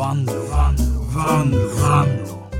Vanlo, 0.00 0.32
Vanlo, 0.32 1.00
Vanlo, 1.14 1.68
Vanlo. 1.68 2.50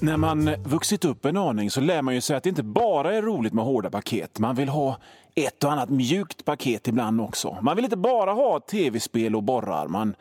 När 0.00 0.16
man 0.16 0.54
vuxit 0.62 1.04
upp 1.04 1.24
en 1.24 1.36
aning 1.36 1.70
så 1.70 1.80
lär 1.80 2.02
man 2.02 2.14
ju 2.14 2.20
sig 2.20 2.36
att 2.36 2.42
det 2.42 2.48
inte 2.48 2.62
bara 2.62 3.14
är 3.14 3.22
roligt 3.22 3.52
med 3.52 3.64
hårda 3.64 3.90
paket. 3.90 4.38
Man 4.38 4.54
vill 4.54 4.68
ha 4.68 4.98
ett 5.34 5.64
och 5.64 5.72
annat 5.72 5.88
mjukt 5.88 6.44
paket 6.44 6.88
ibland 6.88 7.20
också. 7.20 7.58
Man 7.62 7.76
vill 7.76 7.84
inte 7.84 7.96
bara 7.96 8.32
ha 8.32 8.60
tv-spel 8.60 9.36
och 9.36 9.42
borrar. 9.42 9.88
Man 9.88 10.16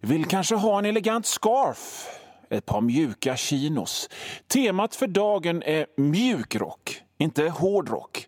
vill 0.00 0.24
kanske 0.24 0.54
ha 0.54 0.78
en 0.78 0.84
elegant 0.84 1.26
scarf, 1.26 2.06
ett 2.50 2.66
par 2.66 2.80
mjuka 2.80 3.36
chinos. 3.36 4.08
Temat 4.46 4.94
för 4.94 5.06
dagen 5.06 5.62
är 5.62 5.86
mjukrock, 5.96 7.02
inte 7.18 7.48
hårdrock. 7.48 8.26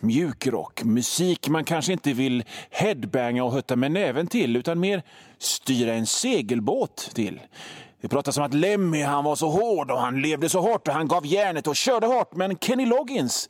Mjukrock, 0.00 0.84
musik 0.84 1.48
man 1.48 1.64
kanske 1.64 1.92
inte 1.92 2.12
vill 2.12 2.44
headbanga 2.70 3.44
och 3.44 3.52
hutta 3.52 3.76
med 3.76 3.92
näven 3.92 4.26
till 4.26 4.56
utan 4.56 4.80
mer 4.80 5.02
styra 5.44 5.94
en 5.94 6.06
segelbåt 6.06 7.10
till. 7.14 7.40
Det 8.00 8.08
pratas 8.08 8.36
om 8.36 8.44
att 8.44 8.54
Lemmy 8.54 9.02
han 9.02 9.24
var 9.24 9.36
så 9.36 9.48
hård 9.48 9.90
och 9.90 10.00
han 10.00 10.22
levde 10.22 10.48
så 10.48 10.60
hårt 10.60 10.88
och 10.88 10.94
han 10.94 11.08
gav 11.08 11.26
järnet 11.26 11.66
och 11.66 11.76
körde 11.76 12.06
hårt. 12.06 12.34
Men 12.34 12.58
Kenny 12.58 12.86
Loggins 12.86 13.48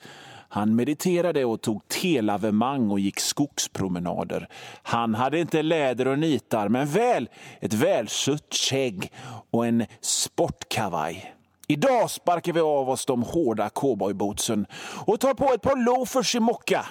han 0.55 0.77
mediterade 0.77 1.45
och 1.45 1.61
tog 1.61 1.89
telavemang 1.89 2.91
och 2.91 3.01
gick 3.01 3.21
skogspromenader. 3.21 4.49
Han 4.83 5.15
hade 5.15 5.39
inte 5.41 5.63
läder 5.63 6.09
och 6.09 6.19
nitar, 6.19 6.69
men 6.69 6.87
väl 6.87 7.29
ett 7.61 7.73
välsutt 7.73 8.55
skägg 8.55 9.13
och 9.51 9.67
en 9.67 9.87
sportkavaj. 10.01 11.35
Idag 11.69 12.11
sparkar 12.11 12.53
vi 12.53 12.61
av 12.61 12.91
oss 12.91 13.07
de 13.07 13.23
hårda 13.23 13.69
cowboybootsen 13.69 14.67
och 15.07 15.21
tar 15.21 15.35
på 15.35 15.53
ett 15.55 15.63
par 15.63 15.77
loafers 15.85 16.35
i 16.35 16.41
mocka. 16.41 16.87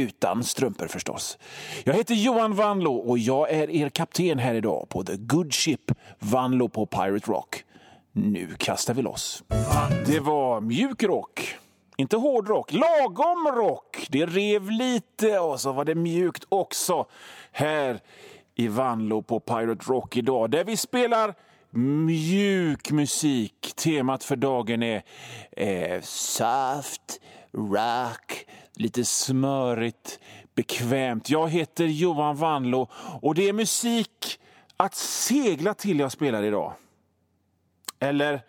Utan 0.00 0.44
strumpor 0.44 0.86
förstås. 0.86 1.38
Jag 1.84 1.94
heter 1.94 2.14
Johan 2.14 2.54
Vanlo 2.54 2.94
och 2.94 3.18
jag 3.18 3.50
är 3.50 3.70
er 3.70 3.88
kapten 3.88 4.38
här 4.38 4.54
idag 4.54 4.88
på 4.88 5.04
The 5.04 5.16
Good 5.16 5.54
Ship 5.54 5.92
Vanlo 6.18 6.68
på 6.68 6.86
Pirate 6.86 7.30
Rock. 7.30 7.64
Nu 8.12 8.48
kastar 8.58 8.94
vi 8.94 9.02
loss. 9.02 9.42
Det 10.06 10.20
var 10.20 10.60
mjuk 10.60 11.02
rock. 11.02 11.54
Inte 11.96 12.16
hård 12.16 12.48
rock, 12.48 12.72
lagom 12.72 13.48
rock. 13.56 14.06
Det 14.10 14.26
rev 14.26 14.70
lite 14.70 15.38
och 15.38 15.60
så 15.60 15.72
var 15.72 15.84
det 15.84 15.94
mjukt 15.94 16.44
också 16.48 17.06
här 17.52 18.00
i 18.54 18.68
Vanlo 18.68 19.22
på 19.22 19.40
Pirate 19.40 19.84
Rock 19.88 20.16
idag 20.16 20.50
där 20.50 20.64
vi 20.64 20.76
spelar 20.76 21.34
mjuk 21.70 22.90
musik. 22.90 23.72
Temat 23.76 24.24
för 24.24 24.36
dagen 24.36 24.82
är 24.82 25.02
eh, 25.50 26.00
soft, 26.02 27.20
rock, 27.52 28.46
lite 28.74 29.04
smörigt, 29.04 30.18
bekvämt. 30.54 31.30
Jag 31.30 31.48
heter 31.48 31.84
Johan 31.84 32.36
Vanlo 32.36 32.88
och 33.22 33.34
det 33.34 33.48
är 33.48 33.52
musik 33.52 34.40
att 34.76 34.94
segla 34.94 35.74
till 35.74 35.98
jag 35.98 36.12
spelar 36.12 36.42
idag. 36.42 36.72
Eller, 37.98 38.42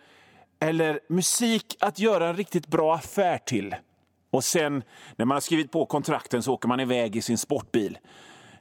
eller 0.60 1.00
musik 1.08 1.76
att 1.80 1.98
göra 1.98 2.28
en 2.28 2.36
riktigt 2.36 2.66
bra 2.66 2.94
affär 2.94 3.38
till. 3.38 3.74
Och 4.30 4.44
sen 4.44 4.82
när 5.16 5.24
man 5.24 5.34
har 5.34 5.40
skrivit 5.40 5.72
på 5.72 5.86
kontrakten 5.86 6.42
så 6.42 6.52
åker 6.52 6.68
man 6.68 6.80
iväg 6.80 7.16
i 7.16 7.22
sin 7.22 7.38
sportbil 7.38 7.98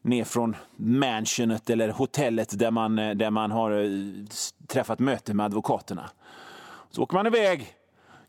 ner 0.02 0.24
från 0.24 0.56
mansionet 0.76 1.70
eller 1.70 1.90
hotellet 1.90 2.60
där 2.60 2.72
man, 2.72 2.96
där 2.96 3.30
man 3.30 3.52
har 3.52 3.72
eh, 3.72 3.90
träffat 4.68 5.00
möte 5.00 5.34
med 5.34 5.46
advokaterna. 5.46 6.10
Så 6.90 7.04
åker 7.04 7.14
man 7.14 7.28
iväg, 7.28 7.74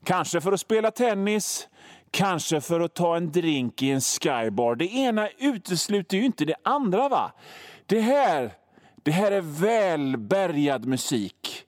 kanske 0.05 0.41
för 0.41 0.53
att 0.53 0.61
spela 0.61 0.91
tennis, 0.91 1.69
kanske 2.13 2.61
för 2.61 2.81
att 2.81 2.95
ta 2.95 3.17
en 3.17 3.33
drink 3.33 3.83
i 3.83 3.91
en 3.91 4.01
skybar. 4.01 4.75
Det 4.75 4.95
ena 4.95 5.29
utesluter 5.39 6.17
ju 6.17 6.25
inte 6.25 6.45
det 6.45 6.55
andra. 6.63 7.09
va? 7.09 7.33
Det 7.87 8.01
här, 8.01 8.53
det 9.03 9.11
här 9.11 9.33
är 9.33 9.41
välbärgad 9.41 10.85
musik. 10.85 11.67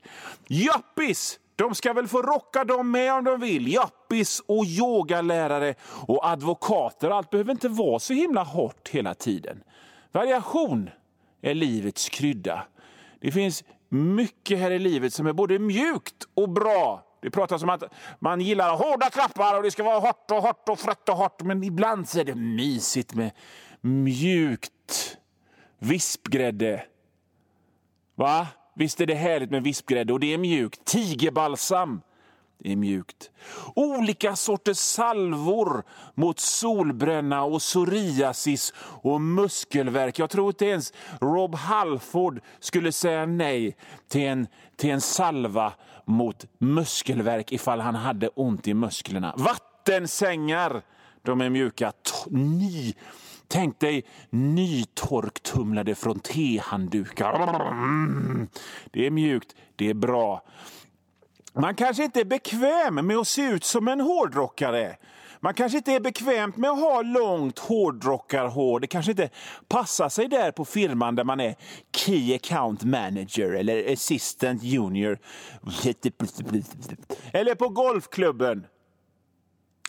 Jappis! 0.49 1.39
De 1.57 1.75
ska 1.75 1.93
väl 1.93 2.09
få 2.09 2.23
rocka 2.23 2.65
dem 2.65 2.91
med 2.91 3.15
om 3.15 3.25
de 3.25 3.41
vill. 3.41 3.73
Jappis 3.73 4.41
och 4.47 4.65
yogalärare 4.65 5.75
och 6.07 6.29
advokater. 6.29 7.11
Allt 7.11 7.31
behöver 7.31 7.53
inte 7.53 7.69
vara 7.69 7.99
så 7.99 8.13
himla 8.13 8.43
hårt 8.43 8.89
hela 8.89 9.15
tiden. 9.15 9.63
Variation 10.13 10.91
är 11.43 11.55
livets 11.55 12.09
krydda. 12.09 12.67
Det 13.21 13.33
finns 13.33 13.65
mycket 13.89 14.59
här 14.59 14.71
i 14.71 14.79
livet 14.79 15.15
som 15.15 15.27
är 15.27 15.33
både 15.33 15.59
mjukt 15.59 16.29
och 16.35 16.49
bra. 16.49 17.04
Det 17.25 17.31
pratas 17.31 17.63
om 17.63 17.69
att 17.69 17.83
man 18.19 18.41
gillar 18.41 18.77
hårda 18.77 19.11
klappar 19.11 19.57
och 19.57 19.63
det 19.63 19.71
ska 19.71 19.83
vara 19.83 19.99
hårt 19.99 20.31
och 20.31 20.43
hårt 20.43 20.69
och 20.69 20.79
frött 20.79 21.09
och 21.09 21.17
hårt. 21.17 21.43
Men 21.43 21.65
ibland 21.65 22.09
så 22.09 22.21
är 22.21 22.25
det 22.25 22.35
mysigt 22.35 23.15
med 23.15 23.31
mjukt 23.81 25.19
vispgrädde. 25.79 26.85
Va? 28.15 28.47
Visst 28.75 29.01
är 29.01 29.07
det 29.07 29.15
härligt 29.15 29.51
med 29.51 29.63
vispgrädde 29.63 30.13
och 30.13 30.21
det 30.21 30.35
är 30.35 30.39
mjukt. 30.39 30.85
Tigerbalsam 30.85 32.01
är 32.65 32.77
mjukt. 32.77 33.31
Olika 33.75 34.37
sorters 34.37 34.79
salvor 34.79 35.85
mot 36.15 36.41
solbränna 36.41 37.43
och 37.45 37.61
psoriasis 37.61 38.73
och 38.79 39.21
muskelvärk. 39.21 40.19
Jag 40.19 40.31
tror 40.31 40.49
inte 40.49 40.67
ens 40.67 40.93
Rob 41.21 41.55
Halford 41.55 42.41
skulle 42.61 42.93
säga 42.93 43.27
nej 43.27 43.77
till 44.09 44.23
en, 44.23 44.47
till 44.77 44.91
en 44.91 45.01
salva 45.01 45.73
mot 46.05 46.47
muskelvärk 46.59 47.53
ifall 47.53 47.81
han 47.81 47.95
hade 47.95 48.29
ont 48.29 48.69
i 48.69 48.75
musklerna. 48.75 49.35
Vattensängar, 49.37 50.83
de 51.23 51.41
är 51.41 51.51
mjuka. 51.51 51.93
Ny 52.31 52.95
Tänk 53.49 53.81
dig 53.81 54.05
nytorktumlade 54.31 55.95
från 55.95 56.21
tehanddukar. 56.21 57.71
Mm. 57.71 58.49
Det 58.91 59.07
är 59.07 59.11
mjukt, 59.11 59.55
det 59.77 59.91
är 59.91 59.95
bra. 59.95 60.43
Man 61.61 61.75
kanske 61.75 62.05
inte 62.05 62.21
är 62.21 62.25
bekväm 62.25 62.95
med 63.07 63.17
att 63.17 63.29
se 63.29 63.43
ut 63.43 63.65
som 63.65 63.89
en 63.89 64.01
hårdrockare. 64.01 64.97
Man 65.41 65.55
kanske 65.55 65.79
inte 65.79 65.93
är 65.93 66.01
bekväm 66.01 66.53
med 66.57 66.71
att 66.71 66.81
ha 66.81 67.03
långt 67.03 67.59
hårdrockarhår. 67.59 68.81
Det 68.81 68.87
kanske 68.87 69.11
inte 69.11 69.29
passar 69.69 70.09
sig 70.09 70.29
där 70.29 70.51
på 70.51 70.65
firman 70.65 71.15
där 71.15 71.25
man 71.25 71.41
är 71.41 71.55
Key 71.97 72.35
Account 72.35 72.85
Manager 72.85 73.51
eller 73.51 73.93
Assistant 73.93 74.63
Junior. 74.63 75.19
Eller 77.33 77.55
på 77.55 77.69
golfklubben. 77.69 78.67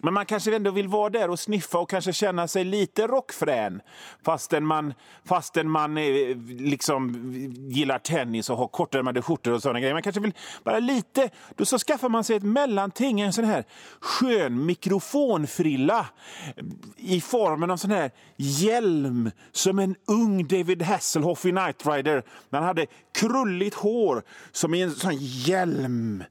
Men 0.02 0.14
man 0.14 0.26
kanske 0.26 0.56
ändå 0.56 0.72
vill 0.72 0.88
vara 0.88 1.10
där 1.10 1.30
och 1.30 1.40
sniffa 1.40 1.78
och 1.78 1.90
kanske 1.90 2.14
känna 2.14 2.48
sig 2.48 2.64
lite 2.64 3.08
rockfrän 3.08 3.82
fastän 4.26 4.66
man, 4.66 4.94
fastän 5.26 5.70
man 5.70 5.98
eh, 5.98 6.38
liksom 6.48 7.32
gillar 7.70 8.00
tennis 8.00 8.50
och 8.50 8.58
har 8.58 8.68
kortärmade 8.68 9.22
skjortor 9.22 9.52
och 9.52 9.62
sådana 9.62 9.80
grejer. 9.80 9.94
Man 9.94 10.04
kanske 10.04 10.22
vill 10.22 10.34
bara 10.64 10.80
lite. 10.80 11.30
Då 11.56 11.66
så 11.66 11.80
skaffar 11.80 12.10
man 12.10 12.24
sig 12.24 12.36
ett 12.36 12.44
mellanting, 12.44 13.22
en 13.22 13.34
sån 13.34 13.46
här 13.46 13.64
skön 14.00 14.66
mikrofonfrilla 14.66 16.08
eh, 16.56 16.64
i 16.98 17.22
formen 17.22 17.72
av 17.72 17.78
sån 17.78 17.92
här 17.92 18.12
hjälm 18.38 19.32
som 19.52 19.80
en 19.80 19.96
ung 20.08 20.48
David 20.48 20.82
Hasselhoff 20.82 21.46
i 21.46 21.52
Knight 21.52 21.88
Rider. 21.88 22.24
Han 22.52 22.64
hade 22.64 22.86
krulligt 23.14 23.76
hår 23.76 24.24
som 24.52 24.74
i 24.74 24.82
en 24.82 24.92
sån 24.92 25.18
hjälm. 25.20 26.24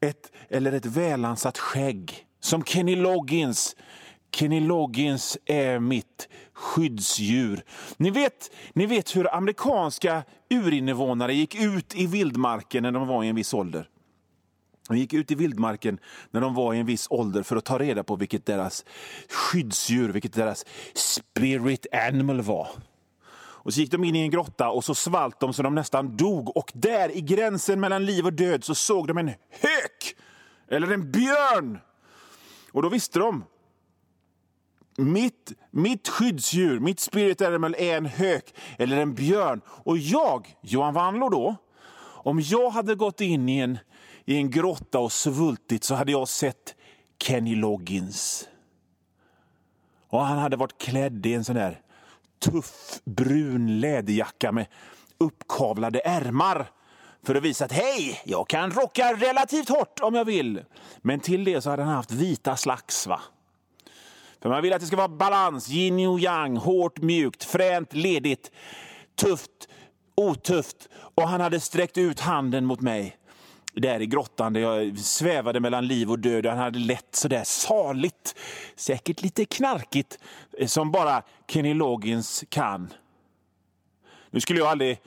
Ett, 0.00 0.32
eller 0.48 0.72
ett 0.72 0.86
välansat 0.86 1.58
skägg. 1.58 2.26
Som 2.46 2.64
Kenny 2.64 2.96
Loggins. 2.96 3.76
Kenny 4.32 4.60
Loggins 4.60 5.38
är 5.44 5.78
mitt 5.78 6.28
skyddsdjur. 6.52 7.64
Ni 7.96 8.10
vet, 8.10 8.50
ni 8.72 8.86
vet 8.86 9.16
hur 9.16 9.34
amerikanska 9.34 10.24
urinvånare 10.50 11.34
gick 11.34 11.54
ut 11.54 11.94
i 11.94 12.06
vildmarken 12.06 12.82
när 12.82 12.92
de 12.92 13.08
var 13.08 13.24
i 13.24 13.28
en 13.28 13.34
viss 13.34 13.54
ålder. 13.54 13.88
De 14.88 14.98
gick 14.98 15.12
ut 15.12 15.30
i 15.30 15.34
vildmarken 15.34 15.98
när 16.30 16.40
de 16.40 16.54
var 16.54 16.74
i 16.74 16.78
en 16.78 16.86
viss 16.86 17.06
ålder 17.10 17.42
för 17.42 17.56
att 17.56 17.64
ta 17.64 17.78
reda 17.78 18.04
på 18.04 18.16
vilket 18.16 18.46
deras 18.46 18.84
skyddsdjur, 19.28 20.08
vilket 20.08 20.32
deras 20.32 20.64
spirit 20.94 21.86
animal 21.92 22.42
var. 22.42 22.68
Och 23.36 23.74
så 23.74 23.80
gick 23.80 23.90
de 23.90 24.04
in 24.04 24.16
i 24.16 24.20
en 24.20 24.30
grotta 24.30 24.70
och 24.70 24.84
så 24.84 24.94
svalt 24.94 25.40
de 25.40 25.52
så 25.52 25.62
de 25.62 25.74
nästan 25.74 26.16
dog. 26.16 26.56
Och 26.56 26.72
där 26.74 27.16
i 27.16 27.20
gränsen 27.20 27.80
mellan 27.80 28.04
liv 28.04 28.26
och 28.26 28.32
död 28.32 28.64
så 28.64 28.74
såg 28.74 29.06
de 29.06 29.18
en 29.18 29.28
hök! 29.50 30.16
Eller 30.68 30.92
en 30.92 31.10
björn! 31.10 31.78
Och 32.76 32.82
då 32.82 32.88
visste 32.88 33.18
de. 33.18 33.44
Mitt, 34.96 35.52
mitt 35.70 36.08
skyddsdjur, 36.08 36.80
mitt 36.80 37.00
spirit 37.00 37.40
animal 37.40 37.74
är 37.78 37.96
en 37.96 38.06
hök 38.06 38.54
eller 38.78 38.96
en 38.96 39.14
björn. 39.14 39.60
Och 39.66 39.98
jag, 39.98 40.56
Johan 40.60 40.94
Wanlo 40.94 41.28
då, 41.28 41.56
om 42.00 42.40
jag 42.40 42.70
hade 42.70 42.94
gått 42.94 43.20
in 43.20 43.48
i 43.48 43.58
en, 43.58 43.78
i 44.24 44.36
en 44.36 44.50
grotta 44.50 44.98
och 44.98 45.12
svultit 45.12 45.84
så 45.84 45.94
hade 45.94 46.12
jag 46.12 46.28
sett 46.28 46.74
Kenny 47.22 47.54
Loggins. 47.54 48.48
Och 50.08 50.20
han 50.20 50.38
hade 50.38 50.56
varit 50.56 50.78
klädd 50.78 51.26
i 51.26 51.34
en 51.34 51.44
sån 51.44 51.56
där 51.56 51.80
tuff 52.38 53.00
brun 53.04 53.80
läderjacka 53.80 54.52
med 54.52 54.66
uppkavlade 55.18 56.00
ärmar 56.00 56.70
för 57.26 57.34
att 57.34 57.42
visa 57.42 57.64
att 57.64 57.72
hej, 57.72 58.20
jag 58.24 58.48
kan 58.48 58.70
rocka 58.70 59.12
relativt 59.12 59.68
hårt 59.68 60.00
om 60.00 60.14
jag 60.14 60.24
vill. 60.24 60.64
Men 60.98 61.20
till 61.20 61.44
det 61.44 61.60
så 61.60 61.70
hade 61.70 61.82
han 61.82 61.94
haft 61.94 62.10
vita 62.10 62.56
slacks. 62.56 63.06
va? 63.06 63.20
För 64.42 64.48
man 64.48 64.62
vill 64.62 64.72
att 64.72 64.80
det 64.80 64.86
ska 64.86 64.96
vara 64.96 65.08
balans, 65.08 65.68
yin 65.68 66.08
och 66.08 66.20
yang, 66.20 66.56
hårt, 66.56 66.98
mjukt, 66.98 67.44
fränt, 67.44 67.92
ledigt, 67.92 68.50
tufft 69.16 69.68
otufft 70.16 70.88
och 71.14 71.28
han 71.28 71.40
hade 71.40 71.60
sträckt 71.60 71.98
ut 71.98 72.20
handen 72.20 72.64
mot 72.64 72.80
mig 72.80 73.16
där 73.74 74.00
i 74.00 74.06
grottan 74.06 74.52
där 74.52 74.60
jag 74.60 74.98
svävade 74.98 75.60
mellan 75.60 75.86
liv 75.86 76.10
och 76.10 76.18
död. 76.18 76.46
Han 76.46 76.58
hade 76.58 76.78
lett 76.78 77.16
sådär 77.16 77.44
saligt, 77.44 78.34
säkert 78.76 79.22
lite 79.22 79.44
knarkigt, 79.44 80.18
eh, 80.58 80.66
som 80.66 80.92
bara 80.92 81.22
Kenny 81.48 81.74
Loggins 81.74 82.44
kan. 82.48 82.92
Nu 84.30 84.40
skulle 84.40 84.58
jag 84.58 84.68
aldrig 84.68 85.00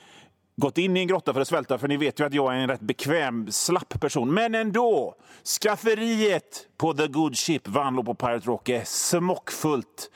gått 0.60 0.78
in 0.78 0.96
i 0.96 1.00
en 1.00 1.06
grotta 1.06 1.32
för 1.32 1.40
att 1.40 1.48
svälta, 1.48 1.78
för 1.78 1.88
ni 1.88 1.96
vet 1.96 2.20
ju 2.20 2.26
att 2.26 2.34
jag 2.34 2.54
är 2.54 2.58
en 2.58 2.68
rätt 2.68 2.80
bekväm, 2.80 3.50
slapp 3.50 4.00
person. 4.00 4.34
Men 4.34 4.54
ändå! 4.54 5.14
Skafferiet 5.60 6.66
på 6.76 6.94
The 6.94 7.06
Good 7.06 7.36
Ship, 7.36 7.68
Vanlo 7.68 8.04
på 8.04 8.14
Pirate 8.14 8.46
Rock, 8.46 8.68
är 8.68 8.84
smockfullt 8.84 10.10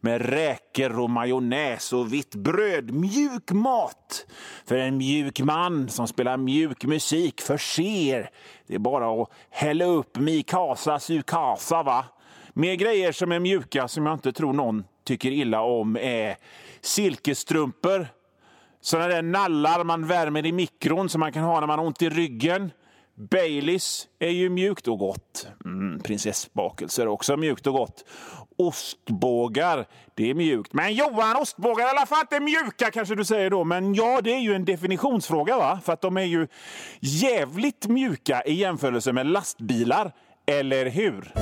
med 0.00 0.22
räkor 0.22 1.00
och 1.00 1.10
majonnäs 1.10 1.92
och 1.92 2.12
vitt 2.12 2.34
bröd. 2.34 2.90
Mjuk 2.90 3.50
mat 3.50 4.26
för 4.66 4.76
en 4.76 4.96
mjuk 4.96 5.40
man 5.40 5.88
som 5.88 6.08
spelar 6.08 6.36
mjuk 6.36 6.84
musik 6.84 7.40
för 7.40 7.80
er. 7.80 8.30
Det 8.66 8.74
är 8.74 8.78
bara 8.78 9.22
att 9.22 9.30
hälla 9.50 9.84
upp 9.84 10.18
Mikasa 10.18 10.98
Sukasa, 10.98 11.82
va? 11.82 12.04
Mer 12.52 12.74
grejer 12.74 13.12
som 13.12 13.32
är 13.32 13.38
mjuka 13.38 13.88
som 13.88 14.06
jag 14.06 14.14
inte 14.14 14.32
tror 14.32 14.52
någon 14.52 14.84
tycker 15.04 15.30
illa 15.30 15.60
om 15.60 15.96
är 15.96 16.36
silkesstrumpor 16.80 18.08
såna 18.86 19.08
där 19.08 19.22
nallar 19.22 19.84
man 19.84 20.06
värmer 20.06 20.46
i 20.46 20.52
mikron 20.52 21.08
som 21.08 21.20
man 21.20 21.32
kan 21.32 21.42
ha 21.42 21.60
när 21.60 21.66
man 21.66 21.78
har 21.78 21.86
ont 21.86 22.02
i 22.02 22.08
ryggen. 22.08 22.70
Baileys 23.30 24.08
är 24.18 24.30
ju 24.30 24.50
mjukt 24.50 24.88
och 24.88 24.98
gott. 24.98 25.48
Mm, 25.64 26.00
prinsessbakelser 26.00 27.02
är 27.02 27.08
också 27.08 27.36
mjukt 27.36 27.66
och 27.66 27.72
gott. 27.72 28.04
Ostbågar, 28.58 29.86
det 30.14 30.30
är 30.30 30.34
mjukt. 30.34 30.72
Men 30.72 30.94
Johan, 30.94 31.36
ostbågar 31.36 31.84
är 31.84 31.88
i 31.88 31.90
alla 31.90 32.06
fall 32.06 32.20
inte 32.20 32.40
mjuka 32.40 32.90
kanske 32.90 33.14
du 33.14 33.24
säger 33.24 33.50
då. 33.50 33.64
Men 33.64 33.94
ja, 33.94 34.20
det 34.20 34.32
är 34.32 34.40
ju 34.40 34.54
en 34.54 34.64
definitionsfråga 34.64 35.56
va? 35.56 35.80
För 35.84 35.92
att 35.92 36.00
de 36.00 36.16
är 36.16 36.24
ju 36.24 36.46
jävligt 37.00 37.86
mjuka 37.86 38.42
i 38.42 38.54
jämförelse 38.54 39.12
med 39.12 39.26
lastbilar. 39.26 40.12
Eller 40.46 40.86
hur? 40.86 41.32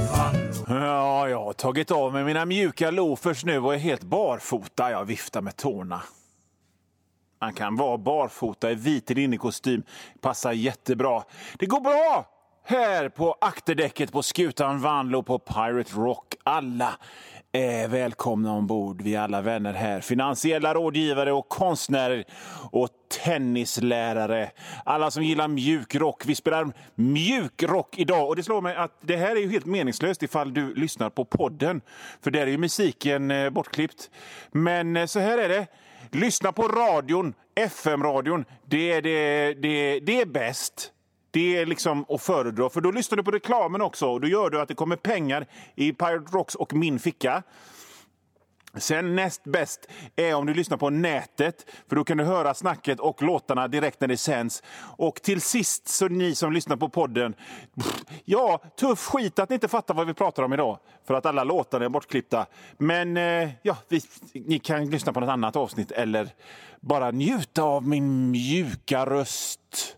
Ja, 0.69 1.29
jag 1.29 1.45
har 1.45 1.53
tagit 1.53 1.91
av 1.91 2.13
mig 2.13 2.25
mina 2.25 2.45
mjuka 2.45 2.91
loafers 2.91 3.45
nu 3.45 3.59
och 3.59 3.75
är 3.75 3.79
helt 3.79 4.03
barfota. 4.03 4.91
Jag 4.91 5.05
viftar 5.05 5.41
med 5.41 5.57
tårna. 5.57 6.03
Han 7.45 7.55
kan 7.55 7.77
vara 7.77 7.99
barfota 7.99 8.71
i 8.71 8.75
vit 8.75 9.11
linnekostym. 9.11 9.83
Passar 10.21 10.53
jättebra. 10.53 11.23
Det 11.59 11.67
går 11.67 11.81
bra 11.81 12.27
här 12.65 13.09
på 13.09 13.37
akterdäcket 13.41 14.13
på 14.13 14.23
skutan 14.23 14.81
Vanlo 14.81 15.23
på 15.23 15.39
Pirate 15.39 15.93
Rock. 15.93 16.35
Alla 16.43 16.95
är 17.53 17.89
välkomna 17.89 18.53
ombord. 18.53 19.03
Vi 19.03 19.15
är 19.15 19.21
alla 19.21 19.41
vänner 19.41 19.73
här. 19.73 20.01
Finansiella 20.01 20.75
rådgivare 20.75 21.33
och 21.33 21.49
konstnärer 21.49 22.25
och 22.71 22.89
tennislärare. 23.25 24.51
Alla 24.85 25.11
som 25.11 25.23
gillar 25.23 25.49
mjuk 25.49 25.95
rock. 25.95 26.23
Vi 26.27 26.35
spelar 26.35 26.73
mjuk 26.95 27.63
rock 27.63 27.99
idag 27.99 28.29
och 28.29 28.37
det 28.37 28.43
slår 28.43 28.61
mig 28.61 28.77
att 28.77 28.99
det 29.01 29.17
här 29.17 29.37
är 29.37 29.41
ju 29.41 29.51
helt 29.51 29.67
meningslöst 29.67 30.23
ifall 30.23 30.55
du 30.55 30.75
lyssnar 30.75 31.11
på 31.11 31.25
podden. 31.25 31.81
För 32.23 32.31
där 32.31 32.41
är 32.41 32.47
ju 32.51 32.59
musiken 32.59 33.31
eh, 33.31 33.51
bortklippt. 33.51 34.11
Men 34.53 34.97
eh, 34.97 35.07
så 35.07 35.21
här 35.21 35.39
är 35.39 35.49
det. 35.49 35.67
Lyssna 36.15 36.53
på 36.53 36.69
radion, 36.69 37.35
FM-radion. 37.55 38.45
Det, 38.67 38.93
är 38.93 39.03
det, 39.03 39.55
det, 39.55 40.01
det 40.01 40.21
är 40.21 40.27
bäst. 40.27 40.91
Det 41.31 41.57
är 41.57 41.67
liksom 41.67 42.05
att 42.09 42.23
föredra, 42.23 42.71
för 42.71 42.81
då 42.81 42.91
lyssnar 42.91 43.17
du 43.17 43.23
på 43.23 43.31
reklamen 43.31 43.83
också 43.83 44.07
och 44.07 44.21
då 44.21 44.29
gör 44.29 44.51
du 44.51 44.61
att 44.61 44.69
det 44.69 44.75
kommer 44.75 44.97
pengar 44.97 45.47
i 45.75 45.93
Pirate 45.93 46.37
Rocks 46.37 46.55
och 46.55 46.73
min 46.73 46.99
ficka. 46.99 47.43
Sen 48.77 49.17
näst 49.17 49.45
bäst 49.45 49.91
är 50.17 50.35
om 50.35 50.47
du 50.47 50.55
lyssnar 50.55 50.77
på 50.77 50.91
nätet, 50.91 51.67
för 51.89 51.97
då 51.97 52.05
kan 52.05 52.17
du 52.17 52.25
höra 52.25 52.55
snacket 52.55 53.01
och 53.01 53.23
låtarna 53.23 53.69
direkt 53.69 54.01
när 54.01 54.09
det 54.09 54.17
sänds. 54.17 54.63
Och 54.97 55.23
till 55.23 55.41
sist, 55.41 55.89
så 55.89 56.09
ni 56.09 56.35
som 56.35 56.53
lyssnar 56.53 56.77
på 56.77 56.89
podden, 56.89 57.35
ja, 58.25 58.63
tuff 58.81 59.07
skit 59.07 59.39
att 59.39 59.49
ni 59.49 59.55
inte 59.55 59.69
fattar 59.69 59.95
vad 59.95 60.07
vi 60.07 60.15
pratar 60.15 60.43
om 60.43 60.53
idag, 60.53 60.79
för 61.07 61.15
att 61.15 61.27
alla 61.27 61.45
låtar 61.45 61.81
är 61.81 61.89
bortklippta. 61.89 62.47
Men 62.79 63.17
eh, 63.17 63.51
ja, 63.63 63.77
vi, 63.89 64.01
ni 64.33 64.59
kan 64.59 64.91
lyssna 64.91 65.13
på 65.13 65.21
något 65.21 65.31
annat 65.31 65.57
avsnitt 65.57 65.91
eller 65.91 66.29
bara 66.81 67.11
njuta 67.11 67.63
av 67.63 67.89
min 67.89 68.31
mjuka 68.31 69.07
röst 69.07 69.97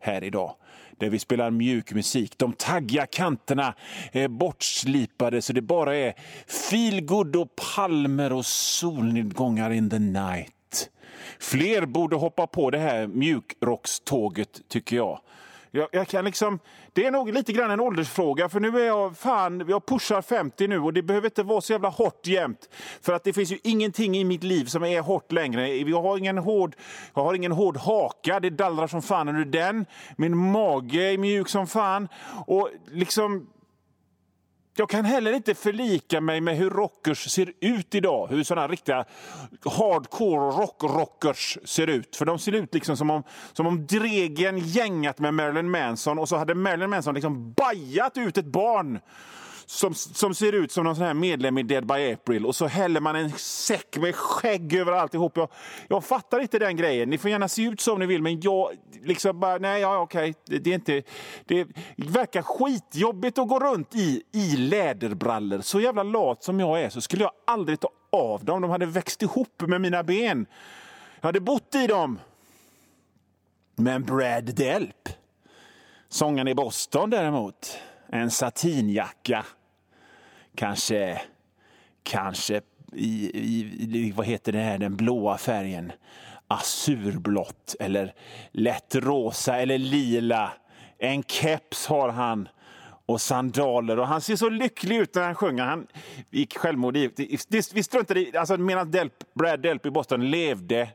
här 0.00 0.24
idag 0.24 0.54
där 0.98 1.10
vi 1.10 1.18
spelar 1.18 1.50
mjuk 1.50 1.92
musik. 1.92 2.38
De 2.38 2.52
taggiga 2.52 3.06
kanterna 3.06 3.74
är 4.12 4.28
bortslipade 4.28 5.42
så 5.42 5.52
det 5.52 5.62
bara 5.62 5.96
är 5.96 6.14
feelgood 6.70 7.36
och 7.36 7.48
palmer 7.76 8.32
och 8.32 8.46
solnedgångar 8.46 9.70
in 9.70 9.90
the 9.90 9.98
night. 9.98 10.90
Fler 11.38 11.86
borde 11.86 12.16
hoppa 12.16 12.46
på 12.46 12.70
det 12.70 12.78
här 12.78 13.06
mjukrockståget, 13.06 14.60
tycker 14.68 14.96
jag. 14.96 15.20
Jag, 15.70 15.88
jag, 15.92 16.08
kan 16.08 16.24
liksom, 16.24 16.58
det 16.92 17.06
är 17.06 17.10
nog 17.10 17.32
lite 17.32 17.52
grann 17.52 17.70
en 17.70 17.80
åldersfråga, 17.80 18.48
för 18.48 18.60
nu 18.60 18.80
är 18.80 18.86
jag 18.86 19.16
fan, 19.16 19.64
jag 19.68 19.86
pushar 19.86 20.22
50 20.22 20.68
nu 20.68 20.78
och 20.78 20.92
det 20.92 21.02
behöver 21.02 21.26
inte 21.26 21.42
vara 21.42 21.60
så 21.60 21.72
jävla 21.72 21.88
hårt 21.88 22.26
jämt. 22.26 22.68
För 23.02 23.12
att 23.12 23.24
det 23.24 23.32
finns 23.32 23.52
ju 23.52 23.58
ingenting 23.62 24.16
i 24.16 24.24
mitt 24.24 24.42
liv 24.42 24.64
som 24.64 24.84
är 24.84 25.00
hårt 25.00 25.32
längre. 25.32 25.76
Jag 25.76 26.02
har 26.02 26.18
ingen 26.18 26.38
hård, 26.38 26.76
jag 27.14 27.22
har 27.22 27.34
ingen 27.34 27.52
hård 27.52 27.76
haka, 27.76 28.40
det 28.40 28.50
dallrar 28.50 28.86
som 28.86 29.02
fan 29.02 29.28
under 29.28 29.44
den. 29.44 29.86
Min 30.16 30.36
mage 30.36 31.12
är 31.12 31.18
mjuk 31.18 31.48
som 31.48 31.66
fan. 31.66 32.08
Och 32.46 32.70
liksom, 32.86 33.46
jag 34.78 34.88
kan 34.88 35.04
heller 35.04 35.32
inte 35.32 35.54
förlika 35.54 36.20
mig 36.20 36.40
med 36.40 36.56
hur 36.56 36.70
rockers 36.70 37.30
ser 37.30 37.52
ut 37.60 37.94
idag. 37.94 38.28
Hur 38.28 38.42
sådana 38.42 38.68
riktiga 38.68 39.04
hardcore 39.64 40.50
rock-rockers 40.50 41.58
ser 41.64 41.86
ut. 41.86 42.16
För 42.16 42.24
de 42.24 42.38
ser 42.38 42.52
ut 42.52 42.74
liksom 42.74 42.96
som 42.96 43.10
om, 43.10 43.22
som 43.52 43.66
om 43.66 43.86
Dregen 43.86 44.58
gängat 44.58 45.18
med 45.18 45.34
Marilyn 45.34 45.70
Manson 45.70 46.18
och 46.18 46.28
så 46.28 46.36
hade 46.36 46.54
Marilyn 46.54 46.90
Manson 46.90 47.14
liksom 47.14 47.52
bajat 47.52 48.16
ut 48.16 48.38
ett 48.38 48.46
barn 48.46 48.98
som, 49.66 49.94
som 49.94 50.34
ser 50.34 50.52
ut 50.52 50.72
som 50.72 50.84
någon 50.84 50.96
sån 50.96 51.04
här 51.04 51.14
medlem 51.14 51.58
i 51.58 51.62
Dead 51.62 51.86
by 51.86 52.12
April 52.12 52.46
och 52.46 52.56
så 52.56 52.66
häller 52.66 53.00
man 53.00 53.16
en 53.16 53.30
säck 53.38 53.96
med 53.96 54.14
skägg 54.14 54.74
över 54.74 54.92
alltihop. 54.92 55.36
Jag, 55.36 55.48
jag 55.88 56.04
fattar 56.04 56.40
inte 56.40 56.58
den 56.58 56.76
grejen. 56.76 57.10
Ni 57.10 57.18
får 57.18 57.30
gärna 57.30 57.48
se 57.48 57.62
ut 57.62 57.80
som 57.80 57.98
ni 57.98 58.06
vill, 58.06 58.22
men 58.22 58.40
jag 58.40 58.70
liksom 59.02 59.40
bara, 59.40 59.58
nej, 59.58 59.80
ja, 59.80 59.98
okej, 59.98 60.34
det, 60.46 60.58
det, 60.58 60.70
är 60.70 60.74
inte, 60.74 61.02
det 61.44 61.66
verkar 61.96 62.42
skitjobbigt 62.42 63.38
att 63.38 63.48
gå 63.48 63.60
runt 63.60 63.94
i, 63.94 64.22
i 64.32 64.56
läderbrallor. 64.56 65.60
Så 65.60 65.80
jävla 65.80 66.02
lat 66.02 66.42
som 66.42 66.60
jag 66.60 66.82
är 66.82 66.88
så 66.88 67.00
skulle 67.00 67.22
jag 67.22 67.32
aldrig 67.46 67.80
ta 67.80 67.88
av 68.12 68.44
dem. 68.44 68.62
De 68.62 68.70
hade 68.70 68.86
växt 68.86 69.22
ihop 69.22 69.62
med 69.66 69.80
mina 69.80 70.02
ben. 70.02 70.46
Jag 71.20 71.28
hade 71.28 71.40
bott 71.40 71.74
i 71.74 71.86
dem. 71.86 72.18
Men 73.76 74.04
Brad 74.04 74.44
Delp, 74.44 75.08
sångaren 76.08 76.48
i 76.48 76.54
Boston 76.54 77.10
däremot, 77.10 77.78
en 78.08 78.30
satinjacka. 78.30 79.44
Kanske, 80.56 81.20
kanske 82.02 82.60
i, 82.92 83.30
i, 83.34 84.12
vad 84.16 84.26
heter 84.26 84.52
det 84.52 84.58
här, 84.58 84.78
den 84.78 84.96
blåa 84.96 85.38
färgen? 85.38 85.92
Azurblått 86.48 87.76
eller 87.80 88.14
lätt 88.52 88.94
rosa 88.94 89.56
eller 89.56 89.78
lila. 89.78 90.52
En 90.98 91.22
keps 91.22 91.86
har 91.86 92.08
han 92.08 92.48
och 93.06 93.20
sandaler. 93.20 93.98
Och 93.98 94.06
Han 94.06 94.20
ser 94.20 94.36
så 94.36 94.48
lycklig 94.48 94.96
ut 94.96 95.14
när 95.14 95.22
han 95.22 95.34
sjunger. 95.34 95.64
Han 95.64 95.86
gick 96.30 96.58
självmord 96.58 96.96
i. 96.96 97.10
Vi 97.72 97.82
struntade 97.82 98.20
i... 98.20 98.36
Alltså, 98.36 98.56
medan 98.56 98.90
Delp, 98.90 99.34
Brad 99.34 99.60
Delp 99.60 99.86
i 99.86 99.90
Boston 99.90 100.30
levde 100.30 100.88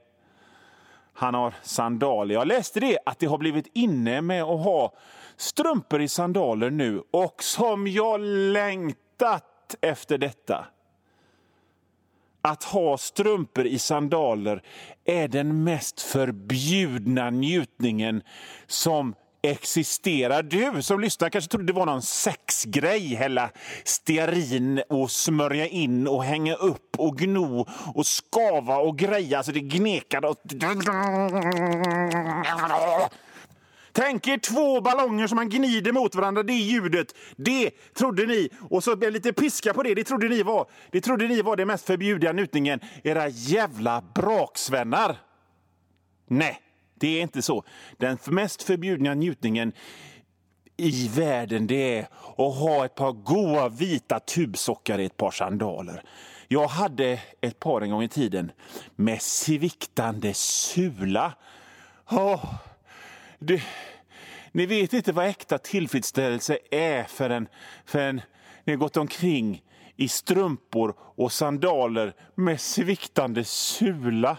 han 1.14 1.34
har 1.34 1.54
sandaler. 1.62 2.36
Jag 2.36 2.48
läste 2.48 2.80
det 2.80 3.00
att 3.06 3.20
det 3.20 3.26
har 3.26 3.38
blivit 3.38 3.68
inne 3.74 4.22
med 4.22 4.44
att 4.44 4.64
ha 4.64 4.94
strumpor 5.38 6.02
i 6.02 6.08
sandaler 6.08 6.70
nu 6.70 7.04
och 7.12 7.44
som 7.44 7.88
jag 7.88 8.20
längtat 8.54 9.51
efter 9.82 10.18
detta. 10.18 10.66
Att 12.42 12.64
ha 12.64 12.98
strumpor 12.98 13.66
i 13.66 13.80
sandaler 13.80 14.64
är 15.06 15.28
den 15.28 15.64
mest 15.64 16.02
förbjudna 16.02 17.30
njutningen 17.30 18.24
som 18.68 19.16
existerar. 19.44 20.44
Du 20.44 20.82
som 20.82 21.00
lyssnar 21.00 21.30
kanske 21.30 21.52
trodde 21.52 21.66
det 21.66 21.74
var 21.74 21.86
någon 21.86 22.02
sexgrej. 22.02 23.16
Hälla 23.16 23.50
stearin 23.84 24.82
och 24.90 25.12
smörja 25.12 25.68
in 25.68 26.08
och 26.08 26.24
hänga 26.24 26.56
upp 26.56 27.00
och 27.00 27.18
gno 27.18 27.68
och 27.96 28.06
skava 28.06 28.78
och 28.78 28.98
greja. 28.98 29.44
så 29.44 29.52
det 29.52 29.60
gnekade 29.60 30.28
och... 30.28 30.38
Tänk 33.92 34.28
er 34.28 34.38
två 34.38 34.82
ballonger 34.82 35.28
som 35.28 35.36
man 35.36 35.50
gnider 35.50 35.92
mot 35.92 36.16
varandra. 36.16 36.44
Det 36.44 36.54
ljudet, 36.54 37.16
det 37.36 37.72
trodde 37.94 38.26
ni. 38.26 38.50
Och 38.70 38.84
så 38.84 38.96
lite 38.96 39.34
piska 39.34 39.74
på 39.74 39.84
det. 39.84 39.96
Det 39.96 40.04
trodde 40.04 40.30
ni 40.30 40.44
var 40.44 40.68
det, 40.92 41.02
trodde 41.02 41.28
ni 41.28 41.42
var 41.42 41.56
det 41.56 41.66
mest 41.66 41.86
förbjudna 41.86 42.32
njutningen. 42.32 42.80
Era 43.04 43.28
jävla 43.28 44.04
braksvänner. 44.16 45.18
Nej, 46.28 46.62
det 46.96 47.18
är 47.18 47.22
inte 47.22 47.42
så. 47.42 47.64
Den 47.98 48.18
mest 48.28 48.64
förbjudna 48.64 49.14
njutningen 49.14 49.74
i 50.78 51.08
världen 51.08 51.68
det 51.68 51.98
är 51.98 52.02
att 52.38 52.56
ha 52.56 52.86
ett 52.86 52.96
par 52.96 53.12
goa 53.12 53.70
vita 53.70 54.20
tubsockar 54.20 55.00
i 55.00 55.06
ett 55.06 55.18
par 55.18 55.32
sandaler. 55.32 56.04
Jag 56.48 56.68
hade 56.68 57.20
ett 57.42 57.60
par 57.60 57.82
en 57.82 57.90
gång 57.90 58.04
i 58.04 58.10
tiden 58.10 58.52
med 58.96 59.22
sviktande 59.22 60.34
sula. 60.34 61.34
Oh, 62.10 62.46
du, 63.44 63.62
ni 64.52 64.66
vet 64.66 64.94
inte 64.94 65.12
vad 65.12 65.26
äkta 65.26 65.58
tillfredsställelse 65.58 66.58
är 66.72 67.04
förrän, 67.04 67.48
förrän 67.86 68.22
ni 68.64 68.74
har 68.74 68.78
gått 68.78 68.98
omkring 68.98 69.64
i 69.96 70.08
strumpor 70.08 70.96
och 71.00 71.32
sandaler 71.32 72.14
med 72.36 72.62
sviktande 72.62 73.44
sula. 73.44 74.38